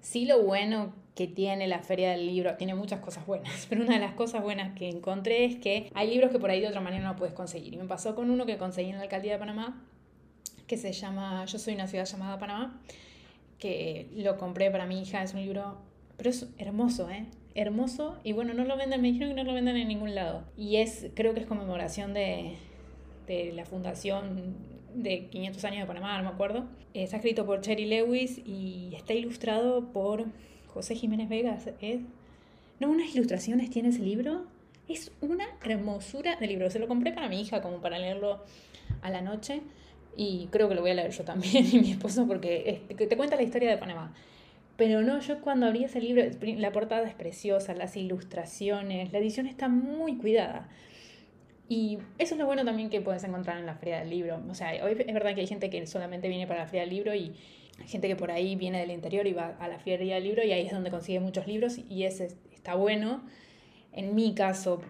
Sí 0.00 0.26
lo 0.26 0.42
bueno 0.42 0.92
que 1.14 1.28
tiene 1.28 1.68
la 1.68 1.78
Feria 1.78 2.10
del 2.10 2.26
Libro, 2.26 2.56
tiene 2.56 2.74
muchas 2.74 3.00
cosas 3.00 3.24
buenas, 3.24 3.66
pero 3.68 3.82
una 3.82 3.94
de 3.94 4.00
las 4.00 4.14
cosas 4.14 4.42
buenas 4.42 4.76
que 4.76 4.88
encontré 4.88 5.44
es 5.44 5.56
que 5.56 5.90
hay 5.94 6.10
libros 6.10 6.32
que 6.32 6.40
por 6.40 6.50
ahí 6.50 6.60
de 6.60 6.66
otra 6.66 6.80
manera 6.80 7.04
no 7.04 7.16
puedes 7.16 7.34
conseguir. 7.34 7.74
Y 7.74 7.76
me 7.76 7.84
pasó 7.84 8.16
con 8.16 8.30
uno 8.30 8.46
que 8.46 8.58
conseguí 8.58 8.90
en 8.90 8.96
la 8.96 9.02
Alcaldía 9.02 9.34
de 9.34 9.38
Panamá, 9.38 9.80
que 10.66 10.76
se 10.76 10.92
llama 10.92 11.44
Yo 11.46 11.58
soy 11.58 11.74
una 11.74 11.86
ciudad 11.86 12.04
llamada 12.04 12.38
Panamá, 12.38 12.80
que 13.60 14.10
lo 14.16 14.36
compré 14.38 14.72
para 14.72 14.86
mi 14.86 15.00
hija, 15.00 15.22
es 15.22 15.34
un 15.34 15.40
libro, 15.40 15.78
pero 16.16 16.30
es 16.30 16.48
hermoso, 16.58 17.08
¿eh? 17.10 17.26
Hermoso, 17.54 18.18
y 18.24 18.32
bueno, 18.32 18.52
no 18.52 18.64
lo 18.64 18.76
venden, 18.76 19.00
me 19.00 19.08
dijeron 19.08 19.30
que 19.30 19.42
no 19.42 19.44
lo 19.44 19.54
venden 19.54 19.76
en 19.76 19.88
ningún 19.88 20.14
lado. 20.14 20.44
Y 20.56 20.76
es, 20.76 21.06
creo 21.14 21.32
que 21.32 21.40
es 21.40 21.46
conmemoración 21.46 22.12
de, 22.12 22.56
de 23.26 23.52
la 23.52 23.64
fundación 23.64 24.54
de 24.94 25.26
500 25.26 25.64
años 25.64 25.80
de 25.80 25.86
Panamá, 25.86 26.16
no 26.18 26.24
me 26.24 26.34
acuerdo. 26.34 26.66
Está 26.94 27.16
escrito 27.16 27.44
por 27.44 27.60
Cherry 27.60 27.86
Lewis 27.86 28.40
y 28.44 28.92
está 28.94 29.12
ilustrado 29.12 29.92
por 29.92 30.24
José 30.66 30.94
Jiménez 30.94 31.28
Vegas. 31.28 31.68
¿es? 31.80 32.00
No, 32.80 32.90
unas 32.90 33.14
ilustraciones 33.14 33.70
tiene 33.70 33.88
ese 33.90 34.00
libro 34.00 34.44
Es 34.88 35.10
una 35.20 35.46
hermosura 35.64 36.36
de 36.36 36.46
libro. 36.46 36.70
Se 36.70 36.78
lo 36.78 36.88
compré 36.88 37.12
para 37.12 37.28
mi 37.28 37.40
hija 37.40 37.60
como 37.62 37.80
para 37.80 37.98
leerlo 37.98 38.42
a 39.02 39.10
la 39.10 39.20
noche 39.20 39.62
y 40.16 40.48
creo 40.50 40.68
que 40.68 40.74
lo 40.74 40.80
voy 40.80 40.90
a 40.90 40.94
leer 40.94 41.10
yo 41.10 41.24
también 41.24 41.66
y 41.72 41.78
mi 41.80 41.90
esposo 41.92 42.26
porque 42.26 42.82
te 42.96 43.16
cuenta 43.16 43.36
la 43.36 43.42
historia 43.42 43.70
de 43.70 43.76
Panamá. 43.76 44.14
Pero 44.76 45.00
no, 45.02 45.20
yo 45.20 45.40
cuando 45.40 45.66
abrí 45.66 45.84
ese 45.84 46.00
libro, 46.00 46.22
la 46.40 46.70
portada 46.70 47.06
es 47.06 47.14
preciosa, 47.14 47.74
las 47.74 47.96
ilustraciones, 47.96 49.10
la 49.12 49.18
edición 49.18 49.46
está 49.46 49.68
muy 49.68 50.16
cuidada. 50.16 50.68
Y 51.68 51.98
eso 52.18 52.34
es 52.34 52.38
lo 52.38 52.46
bueno 52.46 52.64
también 52.64 52.90
que 52.90 53.00
puedes 53.00 53.24
encontrar 53.24 53.58
en 53.58 53.66
la 53.66 53.74
Feria 53.74 53.98
del 53.98 54.10
Libro. 54.10 54.40
O 54.48 54.54
sea, 54.54 54.72
hoy 54.84 54.96
es 55.04 55.14
verdad 55.14 55.34
que 55.34 55.40
hay 55.40 55.46
gente 55.46 55.68
que 55.68 55.86
solamente 55.86 56.28
viene 56.28 56.46
para 56.46 56.60
la 56.60 56.66
Feria 56.66 56.82
del 56.82 56.90
Libro 56.90 57.14
y 57.14 57.34
hay 57.80 57.88
gente 57.88 58.08
que 58.08 58.16
por 58.16 58.30
ahí 58.30 58.56
viene 58.56 58.78
del 58.78 58.90
interior 58.90 59.26
y 59.26 59.32
va 59.32 59.56
a 59.58 59.68
la 59.68 59.78
Feria 59.78 60.14
del 60.14 60.24
Libro 60.24 60.44
y 60.44 60.52
ahí 60.52 60.66
es 60.66 60.72
donde 60.72 60.90
consigue 60.90 61.20
muchos 61.20 61.46
libros 61.46 61.78
y 61.78 62.04
ese 62.04 62.28
está 62.52 62.74
bueno. 62.74 63.22
En 63.92 64.14
mi 64.14 64.34
caso, 64.34 64.80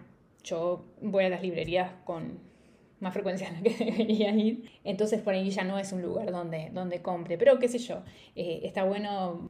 yo 0.43 0.85
voy 1.01 1.25
a 1.25 1.29
las 1.29 1.41
librerías 1.41 1.91
con 2.05 2.39
más 2.99 3.13
frecuencia 3.13 3.49
de 3.49 3.55
la 3.57 3.61
que 3.61 3.85
debería 3.85 4.31
ir. 4.31 4.69
Entonces 4.83 5.21
por 5.21 5.33
ahí 5.33 5.49
ya 5.49 5.63
no 5.63 5.79
es 5.79 5.91
un 5.91 6.01
lugar 6.01 6.31
donde, 6.31 6.69
donde 6.71 7.01
compre. 7.01 7.37
Pero 7.37 7.59
qué 7.59 7.67
sé 7.67 7.79
yo, 7.79 8.03
eh, 8.35 8.61
está 8.63 8.83
bueno 8.83 9.49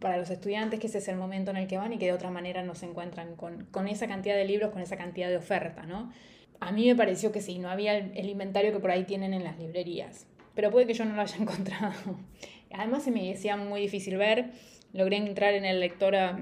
para 0.00 0.16
los 0.16 0.30
estudiantes 0.30 0.78
que 0.78 0.86
ese 0.86 0.98
es 0.98 1.08
el 1.08 1.16
momento 1.16 1.50
en 1.50 1.56
el 1.56 1.66
que 1.66 1.76
van 1.76 1.92
y 1.92 1.98
que 1.98 2.06
de 2.06 2.12
otra 2.12 2.30
manera 2.30 2.62
no 2.62 2.74
se 2.74 2.86
encuentran 2.86 3.34
con, 3.34 3.64
con 3.66 3.88
esa 3.88 4.06
cantidad 4.06 4.36
de 4.36 4.44
libros, 4.44 4.70
con 4.70 4.80
esa 4.80 4.96
cantidad 4.96 5.28
de 5.28 5.36
oferta, 5.36 5.84
¿no? 5.86 6.12
A 6.60 6.72
mí 6.72 6.86
me 6.86 6.96
pareció 6.96 7.32
que 7.32 7.40
sí, 7.40 7.58
no 7.58 7.68
había 7.68 7.96
el, 7.96 8.28
inventario 8.28 8.72
que 8.72 8.80
por 8.80 8.90
ahí 8.90 9.04
tienen 9.04 9.32
en 9.32 9.44
las 9.44 9.58
librerías, 9.58 10.26
pero 10.54 10.70
puede 10.70 10.86
que 10.86 10.94
yo 10.94 11.04
no 11.04 11.14
lo 11.14 11.22
haya 11.22 11.36
encontrado. 11.40 11.94
Además 12.72 13.04
se 13.04 13.10
me 13.10 13.28
decía 13.28 13.56
muy 13.56 13.80
difícil 13.80 14.16
ver, 14.16 14.50
logré 14.92 15.16
entrar 15.16 15.54
en 15.54 15.64
el 15.64 15.80
lector 15.80 16.16
a, 16.16 16.38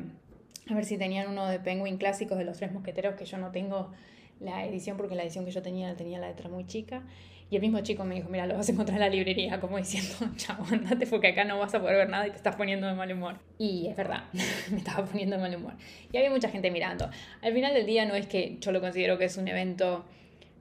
a 0.68 0.75
ver 0.75 0.85
si 0.85 0.99
tenían 0.99 1.28
uno 1.28 1.46
de 1.46 1.61
Penguin 1.61 1.99
clásicos 1.99 2.38
de 2.38 2.44
los 2.44 2.56
tres 2.56 2.73
mosqueteros, 2.73 3.14
que 3.14 3.25
yo 3.25 3.38
no 3.38 3.50
tengo 3.50 3.92
la 4.40 4.66
edición 4.66 4.96
porque 4.96 5.14
la 5.14 5.23
edición 5.23 5.44
que 5.44 5.50
yo 5.50 5.62
tenía 5.62 5.94
tenía 5.96 6.18
la 6.18 6.28
letra 6.28 6.49
muy 6.49 6.66
chica. 6.66 7.02
Y 7.48 7.56
el 7.56 7.62
mismo 7.62 7.80
chico 7.80 8.04
me 8.04 8.16
dijo, 8.16 8.28
mira, 8.28 8.44
lo 8.46 8.56
vas 8.56 8.68
a 8.68 8.72
encontrar 8.72 8.96
en 8.96 9.02
la 9.02 9.08
librería, 9.08 9.60
como 9.60 9.76
diciendo, 9.76 10.14
chao, 10.36 10.64
andate 10.70 11.06
porque 11.06 11.28
acá 11.28 11.44
no 11.44 11.58
vas 11.58 11.74
a 11.74 11.80
poder 11.80 11.96
ver 11.96 12.08
nada 12.08 12.26
y 12.26 12.30
te 12.30 12.36
estás 12.36 12.56
poniendo 12.56 12.88
de 12.88 12.94
mal 12.94 13.12
humor. 13.12 13.36
Y 13.58 13.86
es 13.86 13.96
verdad, 13.96 14.24
me 14.70 14.78
estaba 14.78 15.06
poniendo 15.06 15.36
de 15.36 15.42
mal 15.42 15.54
humor. 15.54 15.74
Y 16.12 16.16
había 16.16 16.30
mucha 16.30 16.48
gente 16.48 16.70
mirando. 16.70 17.08
Al 17.42 17.52
final 17.52 17.72
del 17.72 17.86
día 17.86 18.04
no 18.04 18.14
es 18.14 18.26
que 18.26 18.56
yo 18.60 18.72
lo 18.72 18.80
considero 18.80 19.18
que 19.18 19.26
es 19.26 19.36
un 19.36 19.48
evento... 19.48 20.04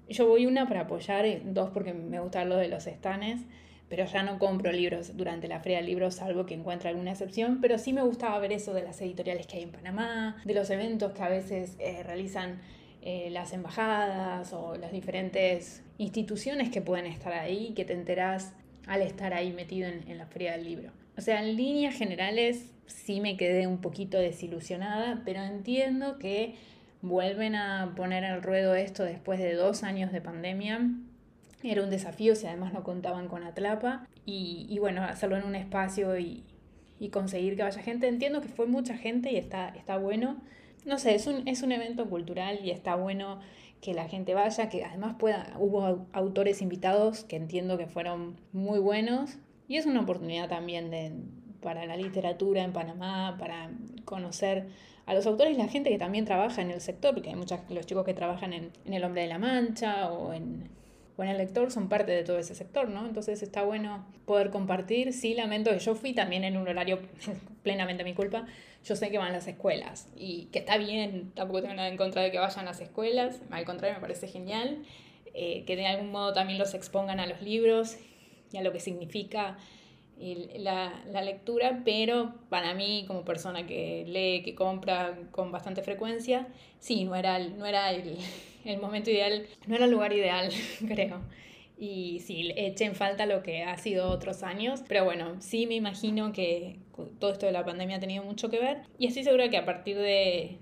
Yo 0.07 0.27
voy 0.27 0.45
una 0.45 0.67
para 0.67 0.81
apoyar, 0.81 1.25
dos 1.45 1.71
porque 1.71 1.91
me 1.91 2.19
gusta 2.19 2.45
lo 2.45 2.57
de 2.57 2.67
los 2.67 2.85
estanes, 2.85 3.41
pero 3.89 4.05
ya 4.05 4.21
no 4.21 4.37
compro 4.37 4.71
libros 4.71 5.17
durante 5.17 5.47
la 5.47 5.59
feria 5.59 5.79
de 5.79 5.85
libros, 5.85 6.15
salvo 6.15 6.45
que 6.45 6.53
encuentre 6.53 6.89
alguna 6.89 7.11
excepción, 7.11 7.59
pero 7.59 7.79
sí 7.79 7.91
me 7.91 8.03
gustaba 8.03 8.37
ver 8.37 8.51
eso 8.51 8.73
de 8.75 8.83
las 8.83 9.01
editoriales 9.01 9.47
que 9.47 9.57
hay 9.57 9.63
en 9.63 9.71
Panamá, 9.71 10.37
de 10.45 10.53
los 10.53 10.69
eventos 10.69 11.13
que 11.13 11.23
a 11.23 11.29
veces 11.29 11.75
eh, 11.79 12.03
realizan 12.03 12.61
eh, 13.07 13.29
las 13.29 13.53
embajadas 13.53 14.51
o 14.51 14.77
las 14.77 14.91
diferentes 14.91 15.83
instituciones 15.99 16.71
que 16.71 16.81
pueden 16.81 17.05
estar 17.05 17.33
ahí 17.33 17.71
que 17.75 17.85
te 17.85 17.93
enterás 17.93 18.53
al 18.87 19.03
estar 19.03 19.31
ahí 19.35 19.53
metido 19.53 19.87
en, 19.87 20.17
la 20.17 20.25
feria 20.25 20.53
del 20.53 20.65
libro. 20.65 20.91
O 21.15 21.21
sea, 21.21 21.39
en 21.39 21.55
líneas 21.55 21.93
generales 21.93 22.71
sí 22.87 23.21
me 23.21 23.37
quedé 23.37 23.67
un 23.67 23.77
poquito 23.77 24.17
desilusionada, 24.17 25.21
pero 25.23 25.43
entiendo 25.43 26.17
que 26.17 26.55
vuelven 27.03 27.53
a 27.53 27.93
poner 27.95 28.25
al 28.25 28.41
ruedo 28.41 28.73
esto 28.73 29.03
después 29.03 29.37
de 29.37 29.53
dos 29.53 29.83
años 29.83 30.11
de 30.11 30.21
pandemia. 30.21 30.89
Era 31.61 31.83
un 31.83 31.91
desafío 31.91 32.35
si 32.35 32.47
además 32.47 32.73
no 32.73 32.83
contaban 32.83 33.27
con 33.27 33.43
Atlapa. 33.43 34.07
Y, 34.25 34.65
y 34.67 34.79
bueno, 34.79 35.03
hacerlo 35.03 35.37
en 35.37 35.43
un 35.43 35.53
espacio 35.53 36.17
y, 36.17 36.43
y, 36.99 37.09
conseguir 37.09 37.55
que 37.55 37.61
vaya 37.61 37.83
gente. 37.83 38.07
Entiendo 38.07 38.41
que 38.41 38.47
fue 38.47 38.65
mucha 38.65 38.97
gente 38.97 39.31
y 39.31 39.35
está, 39.35 39.69
está 39.69 39.97
bueno 39.97 40.41
no 40.85 40.97
sé, 40.99 41.15
es 41.15 41.27
un, 41.27 41.47
es 41.47 41.63
un 41.63 41.71
evento 41.71 42.09
cultural 42.09 42.59
y 42.63 42.71
está 42.71 42.95
bueno 42.95 43.39
que 43.81 43.93
la 43.93 44.07
gente 44.07 44.33
vaya, 44.33 44.69
que 44.69 44.83
además 44.83 45.15
pueda, 45.19 45.53
hubo 45.59 46.07
autores 46.13 46.61
invitados 46.61 47.23
que 47.23 47.35
entiendo 47.35 47.77
que 47.77 47.87
fueron 47.87 48.39
muy 48.51 48.79
buenos 48.79 49.37
y 49.67 49.77
es 49.77 49.85
una 49.85 50.01
oportunidad 50.01 50.47
también 50.47 50.89
de, 50.89 51.11
para 51.61 51.85
la 51.85 51.97
literatura 51.97 52.63
en 52.63 52.73
Panamá, 52.73 53.35
para 53.39 53.71
conocer 54.05 54.69
a 55.05 55.13
los 55.13 55.25
autores 55.27 55.53
y 55.53 55.57
la 55.57 55.67
gente 55.67 55.89
que 55.89 55.97
también 55.97 56.25
trabaja 56.25 56.61
en 56.61 56.71
el 56.71 56.81
sector, 56.81 57.13
porque 57.13 57.29
hay 57.29 57.35
muchos 57.35 57.59
los 57.69 57.85
chicos 57.85 58.05
que 58.05 58.13
trabajan 58.13 58.53
en, 58.53 58.71
en 58.85 58.93
El 58.93 59.03
Hombre 59.03 59.23
de 59.23 59.27
la 59.27 59.39
Mancha 59.39 60.11
o 60.11 60.33
en 60.33 60.69
bueno, 61.17 61.31
el 61.31 61.37
lector 61.37 61.71
son 61.71 61.87
parte 61.87 62.11
de 62.11 62.23
todo 62.23 62.37
ese 62.37 62.55
sector, 62.55 62.89
¿no? 62.89 63.05
Entonces 63.05 63.41
está 63.41 63.63
bueno 63.63 64.05
poder 64.25 64.49
compartir. 64.49 65.13
Sí, 65.13 65.33
lamento 65.33 65.71
que 65.71 65.79
yo 65.79 65.95
fui 65.95 66.13
también 66.13 66.43
en 66.43 66.57
un 66.57 66.67
horario 66.67 66.99
plenamente 67.63 68.03
mi 68.03 68.13
culpa. 68.13 68.45
Yo 68.83 68.95
sé 68.95 69.09
que 69.09 69.17
van 69.17 69.31
las 69.31 69.47
escuelas 69.47 70.09
y 70.15 70.45
que 70.51 70.59
está 70.59 70.77
bien, 70.77 71.31
tampoco 71.33 71.61
tengo 71.61 71.73
nada 71.73 71.87
en 71.87 71.97
contra 71.97 72.21
de 72.21 72.31
que 72.31 72.37
vayan 72.37 72.65
las 72.65 72.81
escuelas, 72.81 73.41
al 73.49 73.65
contrario, 73.65 73.95
me 73.95 74.01
parece 74.01 74.27
genial. 74.27 74.83
Eh, 75.37 75.65
que 75.65 75.75
de 75.75 75.85
algún 75.85 76.11
modo 76.11 76.31
también 76.31 76.57
los 76.57 76.73
expongan 76.73 77.19
a 77.19 77.27
los 77.27 77.41
libros 77.41 77.97
y 78.53 78.57
a 78.57 78.61
lo 78.61 78.71
que 78.71 78.79
significa 78.79 79.57
la, 80.17 81.03
la, 81.11 81.21
lectura, 81.21 81.81
pero 81.83 82.35
para 82.49 82.73
mí, 82.73 83.03
como 83.07 83.25
persona 83.25 83.65
que 83.65 84.05
lee, 84.07 84.43
que 84.43 84.55
compra 84.55 85.17
con 85.31 85.51
bastante 85.51 85.81
frecuencia, 85.81 86.47
sí, 86.79 87.03
no 87.03 87.15
era, 87.15 87.39
no 87.39 87.65
era 87.65 87.91
el, 87.91 88.17
el 88.65 88.79
momento 88.79 89.09
ideal, 89.09 89.45
no 89.67 89.75
era 89.75 89.85
el 89.85 89.91
lugar 89.91 90.13
ideal, 90.13 90.49
creo. 90.87 91.21
Y 91.77 92.21
sí, 92.21 92.53
eché 92.55 92.85
en 92.85 92.95
falta 92.95 93.25
lo 93.25 93.43
que 93.43 93.63
ha 93.63 93.77
sido 93.77 94.09
otros 94.09 94.43
años, 94.43 94.81
pero 94.87 95.03
bueno, 95.03 95.35
sí 95.41 95.67
me 95.67 95.75
imagino 95.75 96.31
que 96.31 96.79
todo 97.19 97.33
esto 97.33 97.45
de 97.45 97.51
la 97.51 97.65
pandemia 97.65 97.97
ha 97.97 97.99
tenido 97.99 98.23
mucho 98.23 98.49
que 98.49 98.59
ver 98.59 98.83
y 98.97 99.07
estoy 99.07 99.25
segura 99.25 99.49
que 99.49 99.57
a 99.57 99.65
partir 99.65 99.97
de, 99.97 100.59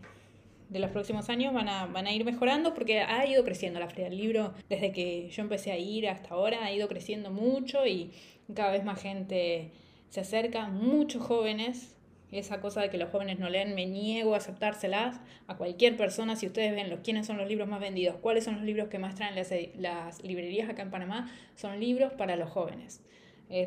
de 0.69 0.79
los 0.79 0.89
próximos 0.89 1.29
años 1.29 1.53
van 1.53 1.69
a, 1.69 1.85
van 1.85 2.07
a 2.07 2.11
ir 2.11 2.25
mejorando 2.25 2.73
porque 2.73 3.01
ha 3.01 3.27
ido 3.27 3.43
creciendo 3.43 3.79
la 3.79 3.87
Feria 3.87 4.05
del 4.05 4.17
Libro 4.17 4.55
desde 4.69 4.91
que 4.91 5.29
yo 5.29 5.43
empecé 5.43 5.71
a 5.71 5.77
ir 5.77 6.09
hasta 6.09 6.33
ahora, 6.33 6.65
ha 6.65 6.73
ido 6.73 6.87
creciendo 6.87 7.29
mucho 7.29 7.85
y 7.85 8.11
cada 8.53 8.71
vez 8.71 8.83
más 8.83 9.01
gente 9.01 9.71
se 10.09 10.21
acerca, 10.21 10.67
muchos 10.67 11.23
jóvenes 11.23 11.93
esa 12.39 12.59
cosa 12.59 12.81
de 12.81 12.89
que 12.89 12.97
los 12.97 13.09
jóvenes 13.09 13.39
no 13.39 13.49
leen, 13.49 13.75
me 13.75 13.85
niego 13.85 14.33
a 14.33 14.37
aceptárselas 14.37 15.19
a 15.47 15.55
cualquier 15.55 15.95
persona. 15.97 16.35
Si 16.35 16.47
ustedes 16.47 16.73
ven 16.73 16.89
los, 16.89 16.99
quiénes 17.01 17.27
son 17.27 17.37
los 17.37 17.47
libros 17.47 17.67
más 17.67 17.79
vendidos, 17.79 18.15
cuáles 18.17 18.43
son 18.43 18.55
los 18.55 18.63
libros 18.63 18.87
que 18.89 18.99
más 18.99 19.15
traen 19.15 19.35
las, 19.35 20.23
librerías 20.23 20.69
acá 20.69 20.81
en 20.81 20.91
Panamá, 20.91 21.31
son 21.55 21.79
libros 21.79 22.13
para 22.13 22.35
los 22.35 22.49
jóvenes. 22.49 23.01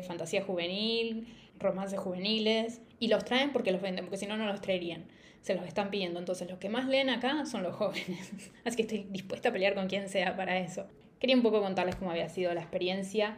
fantasía 0.05 0.43
juvenil, 0.43 1.27
romances 1.59 1.99
juveniles, 1.99 2.81
y 2.99 3.07
los 3.07 3.23
traen 3.25 3.51
porque 3.51 3.71
los 3.71 3.81
venden, 3.81 4.05
porque 4.05 4.17
si 4.17 4.27
no, 4.27 4.37
no 4.37 4.45
los 4.45 4.61
traerían. 4.61 5.05
Se 5.41 5.55
los 5.55 5.65
están 5.65 5.89
pidiendo. 5.89 6.19
Entonces, 6.19 6.49
los 6.49 6.59
que 6.59 6.67
más 6.67 6.87
leen 6.87 7.09
acá 7.09 7.45
son 7.45 7.63
los 7.63 7.73
jóvenes. 7.75 8.33
Así 8.65 8.75
que 8.75 8.81
estoy 8.81 9.07
dispuesta 9.09 9.49
a 9.49 9.51
pelear 9.53 9.75
con 9.75 9.87
quien 9.87 10.09
sea 10.09 10.35
para 10.35 10.57
eso. 10.59 10.87
Quería 11.19 11.37
un 11.37 11.41
poco 11.41 11.61
contarles 11.61 11.95
cómo 11.95 12.11
había 12.11 12.27
sido 12.27 12.53
la 12.53 12.61
experiencia. 12.61 13.37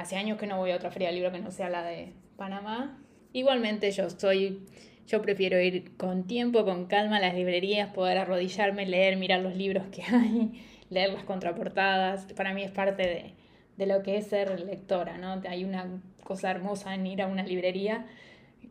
Hace 0.00 0.16
años 0.16 0.38
que 0.38 0.46
no 0.46 0.56
voy 0.56 0.70
a 0.70 0.76
otra 0.76 0.90
feria 0.90 1.08
de 1.08 1.14
libro 1.14 1.30
que 1.30 1.40
no 1.40 1.50
sea 1.50 1.68
la 1.68 1.82
de 1.82 2.14
Panamá 2.38 2.98
Igualmente 3.34 3.90
yo 3.90 4.08
soy, 4.08 4.66
yo 5.06 5.20
prefiero 5.20 5.60
ir 5.60 5.94
con 5.98 6.26
tiempo, 6.26 6.64
con 6.64 6.86
calma 6.86 7.18
a 7.18 7.20
las 7.20 7.34
librerías, 7.34 7.92
poder 7.92 8.16
arrodillarme, 8.16 8.86
leer, 8.86 9.18
mirar 9.18 9.42
los 9.42 9.54
libros 9.54 9.84
que 9.92 10.02
hay, 10.02 10.64
leer 10.88 11.12
las 11.12 11.24
contraportadas. 11.24 12.32
Para 12.32 12.54
mí 12.54 12.62
es 12.62 12.70
parte 12.70 13.02
de, 13.02 13.34
de 13.76 13.86
lo 13.86 14.02
que 14.02 14.16
es 14.16 14.26
ser 14.26 14.58
lectora, 14.60 15.18
¿no? 15.18 15.42
Hay 15.46 15.64
una 15.64 16.00
cosa 16.24 16.50
hermosa 16.50 16.94
en 16.94 17.06
ir 17.06 17.20
a 17.20 17.26
una 17.26 17.42
librería 17.42 18.06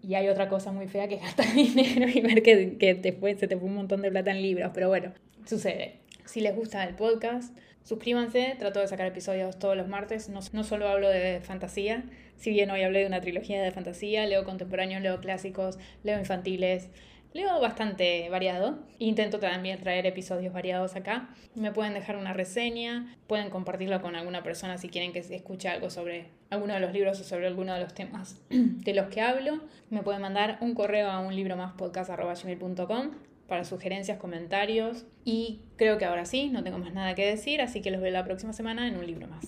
y 0.01 0.15
hay 0.15 0.29
otra 0.29 0.49
cosa 0.49 0.71
muy 0.71 0.87
fea 0.87 1.07
que 1.07 1.15
es 1.15 1.21
gastar 1.21 1.45
dinero 1.53 2.07
y 2.11 2.21
ver 2.21 2.41
que, 2.41 2.75
que 2.79 2.95
después 2.95 3.39
se 3.39 3.47
te 3.47 3.55
fue 3.55 3.67
un 3.67 3.75
montón 3.75 4.01
de 4.01 4.09
plata 4.09 4.31
en 4.31 4.41
libros. 4.41 4.71
Pero 4.73 4.89
bueno, 4.89 5.13
sucede. 5.45 5.99
Si 6.25 6.41
les 6.41 6.55
gusta 6.55 6.83
el 6.83 6.95
podcast, 6.95 7.55
suscríbanse. 7.83 8.55
Trato 8.59 8.79
de 8.79 8.87
sacar 8.87 9.07
episodios 9.07 9.59
todos 9.59 9.75
los 9.75 9.87
martes. 9.87 10.29
No, 10.29 10.39
no 10.53 10.63
solo 10.63 10.87
hablo 10.87 11.09
de 11.09 11.41
fantasía, 11.41 12.03
si 12.39 12.51
bien 12.51 12.71
hoy 12.71 12.83
hablé 12.83 12.99
de 12.99 13.07
una 13.07 13.19
trilogía 13.19 13.61
de 13.61 13.71
fantasía, 13.71 14.25
leo 14.25 14.45
contemporáneos, 14.45 15.01
leo 15.01 15.19
clásicos, 15.19 15.77
leo 16.03 16.17
infantiles, 16.17 16.89
leo 17.33 17.59
bastante 17.59 18.29
variado. 18.29 18.79
Intento 18.97 19.39
también 19.39 19.77
traer 19.79 20.05
episodios 20.05 20.53
variados 20.53 20.95
acá. 20.95 21.29
Me 21.53 21.73
pueden 21.73 21.93
dejar 21.93 22.15
una 22.15 22.31
reseña, 22.31 23.17
pueden 23.27 23.49
compartirlo 23.49 24.01
con 24.01 24.15
alguna 24.15 24.41
persona 24.41 24.77
si 24.77 24.87
quieren 24.87 25.11
que 25.11 25.19
escuche 25.19 25.67
algo 25.67 25.89
sobre 25.89 26.27
alguno 26.49 26.73
de 26.73 26.79
los 26.79 26.93
libros 26.93 27.19
o 27.19 27.23
sobre 27.25 27.47
alguno 27.47 27.73
de 27.73 27.81
los 27.81 27.93
temas 27.93 28.41
de 28.49 28.93
los 28.93 29.07
que 29.07 29.19
hablo. 29.19 29.59
Me 29.89 30.01
pueden 30.01 30.21
mandar 30.21 30.59
un 30.61 30.75
correo 30.75 31.09
a 31.09 31.19
un 31.19 31.35
libro 31.35 31.57
más 31.57 31.73
podcast.gmail.com 31.73 33.28
para 33.49 33.65
sugerencias, 33.65 34.17
comentarios. 34.17 35.05
Y 35.25 35.59
creo 35.75 35.97
que 35.97 36.05
ahora 36.05 36.25
sí, 36.25 36.49
no 36.49 36.63
tengo 36.63 36.77
más 36.77 36.93
nada 36.93 37.15
que 37.15 37.25
decir, 37.25 37.61
así 37.61 37.81
que 37.81 37.91
los 37.91 37.99
veo 37.99 38.11
la 38.11 38.23
próxima 38.23 38.53
semana 38.53 38.87
en 38.87 38.95
un 38.95 39.05
libro 39.05 39.27
más. 39.27 39.45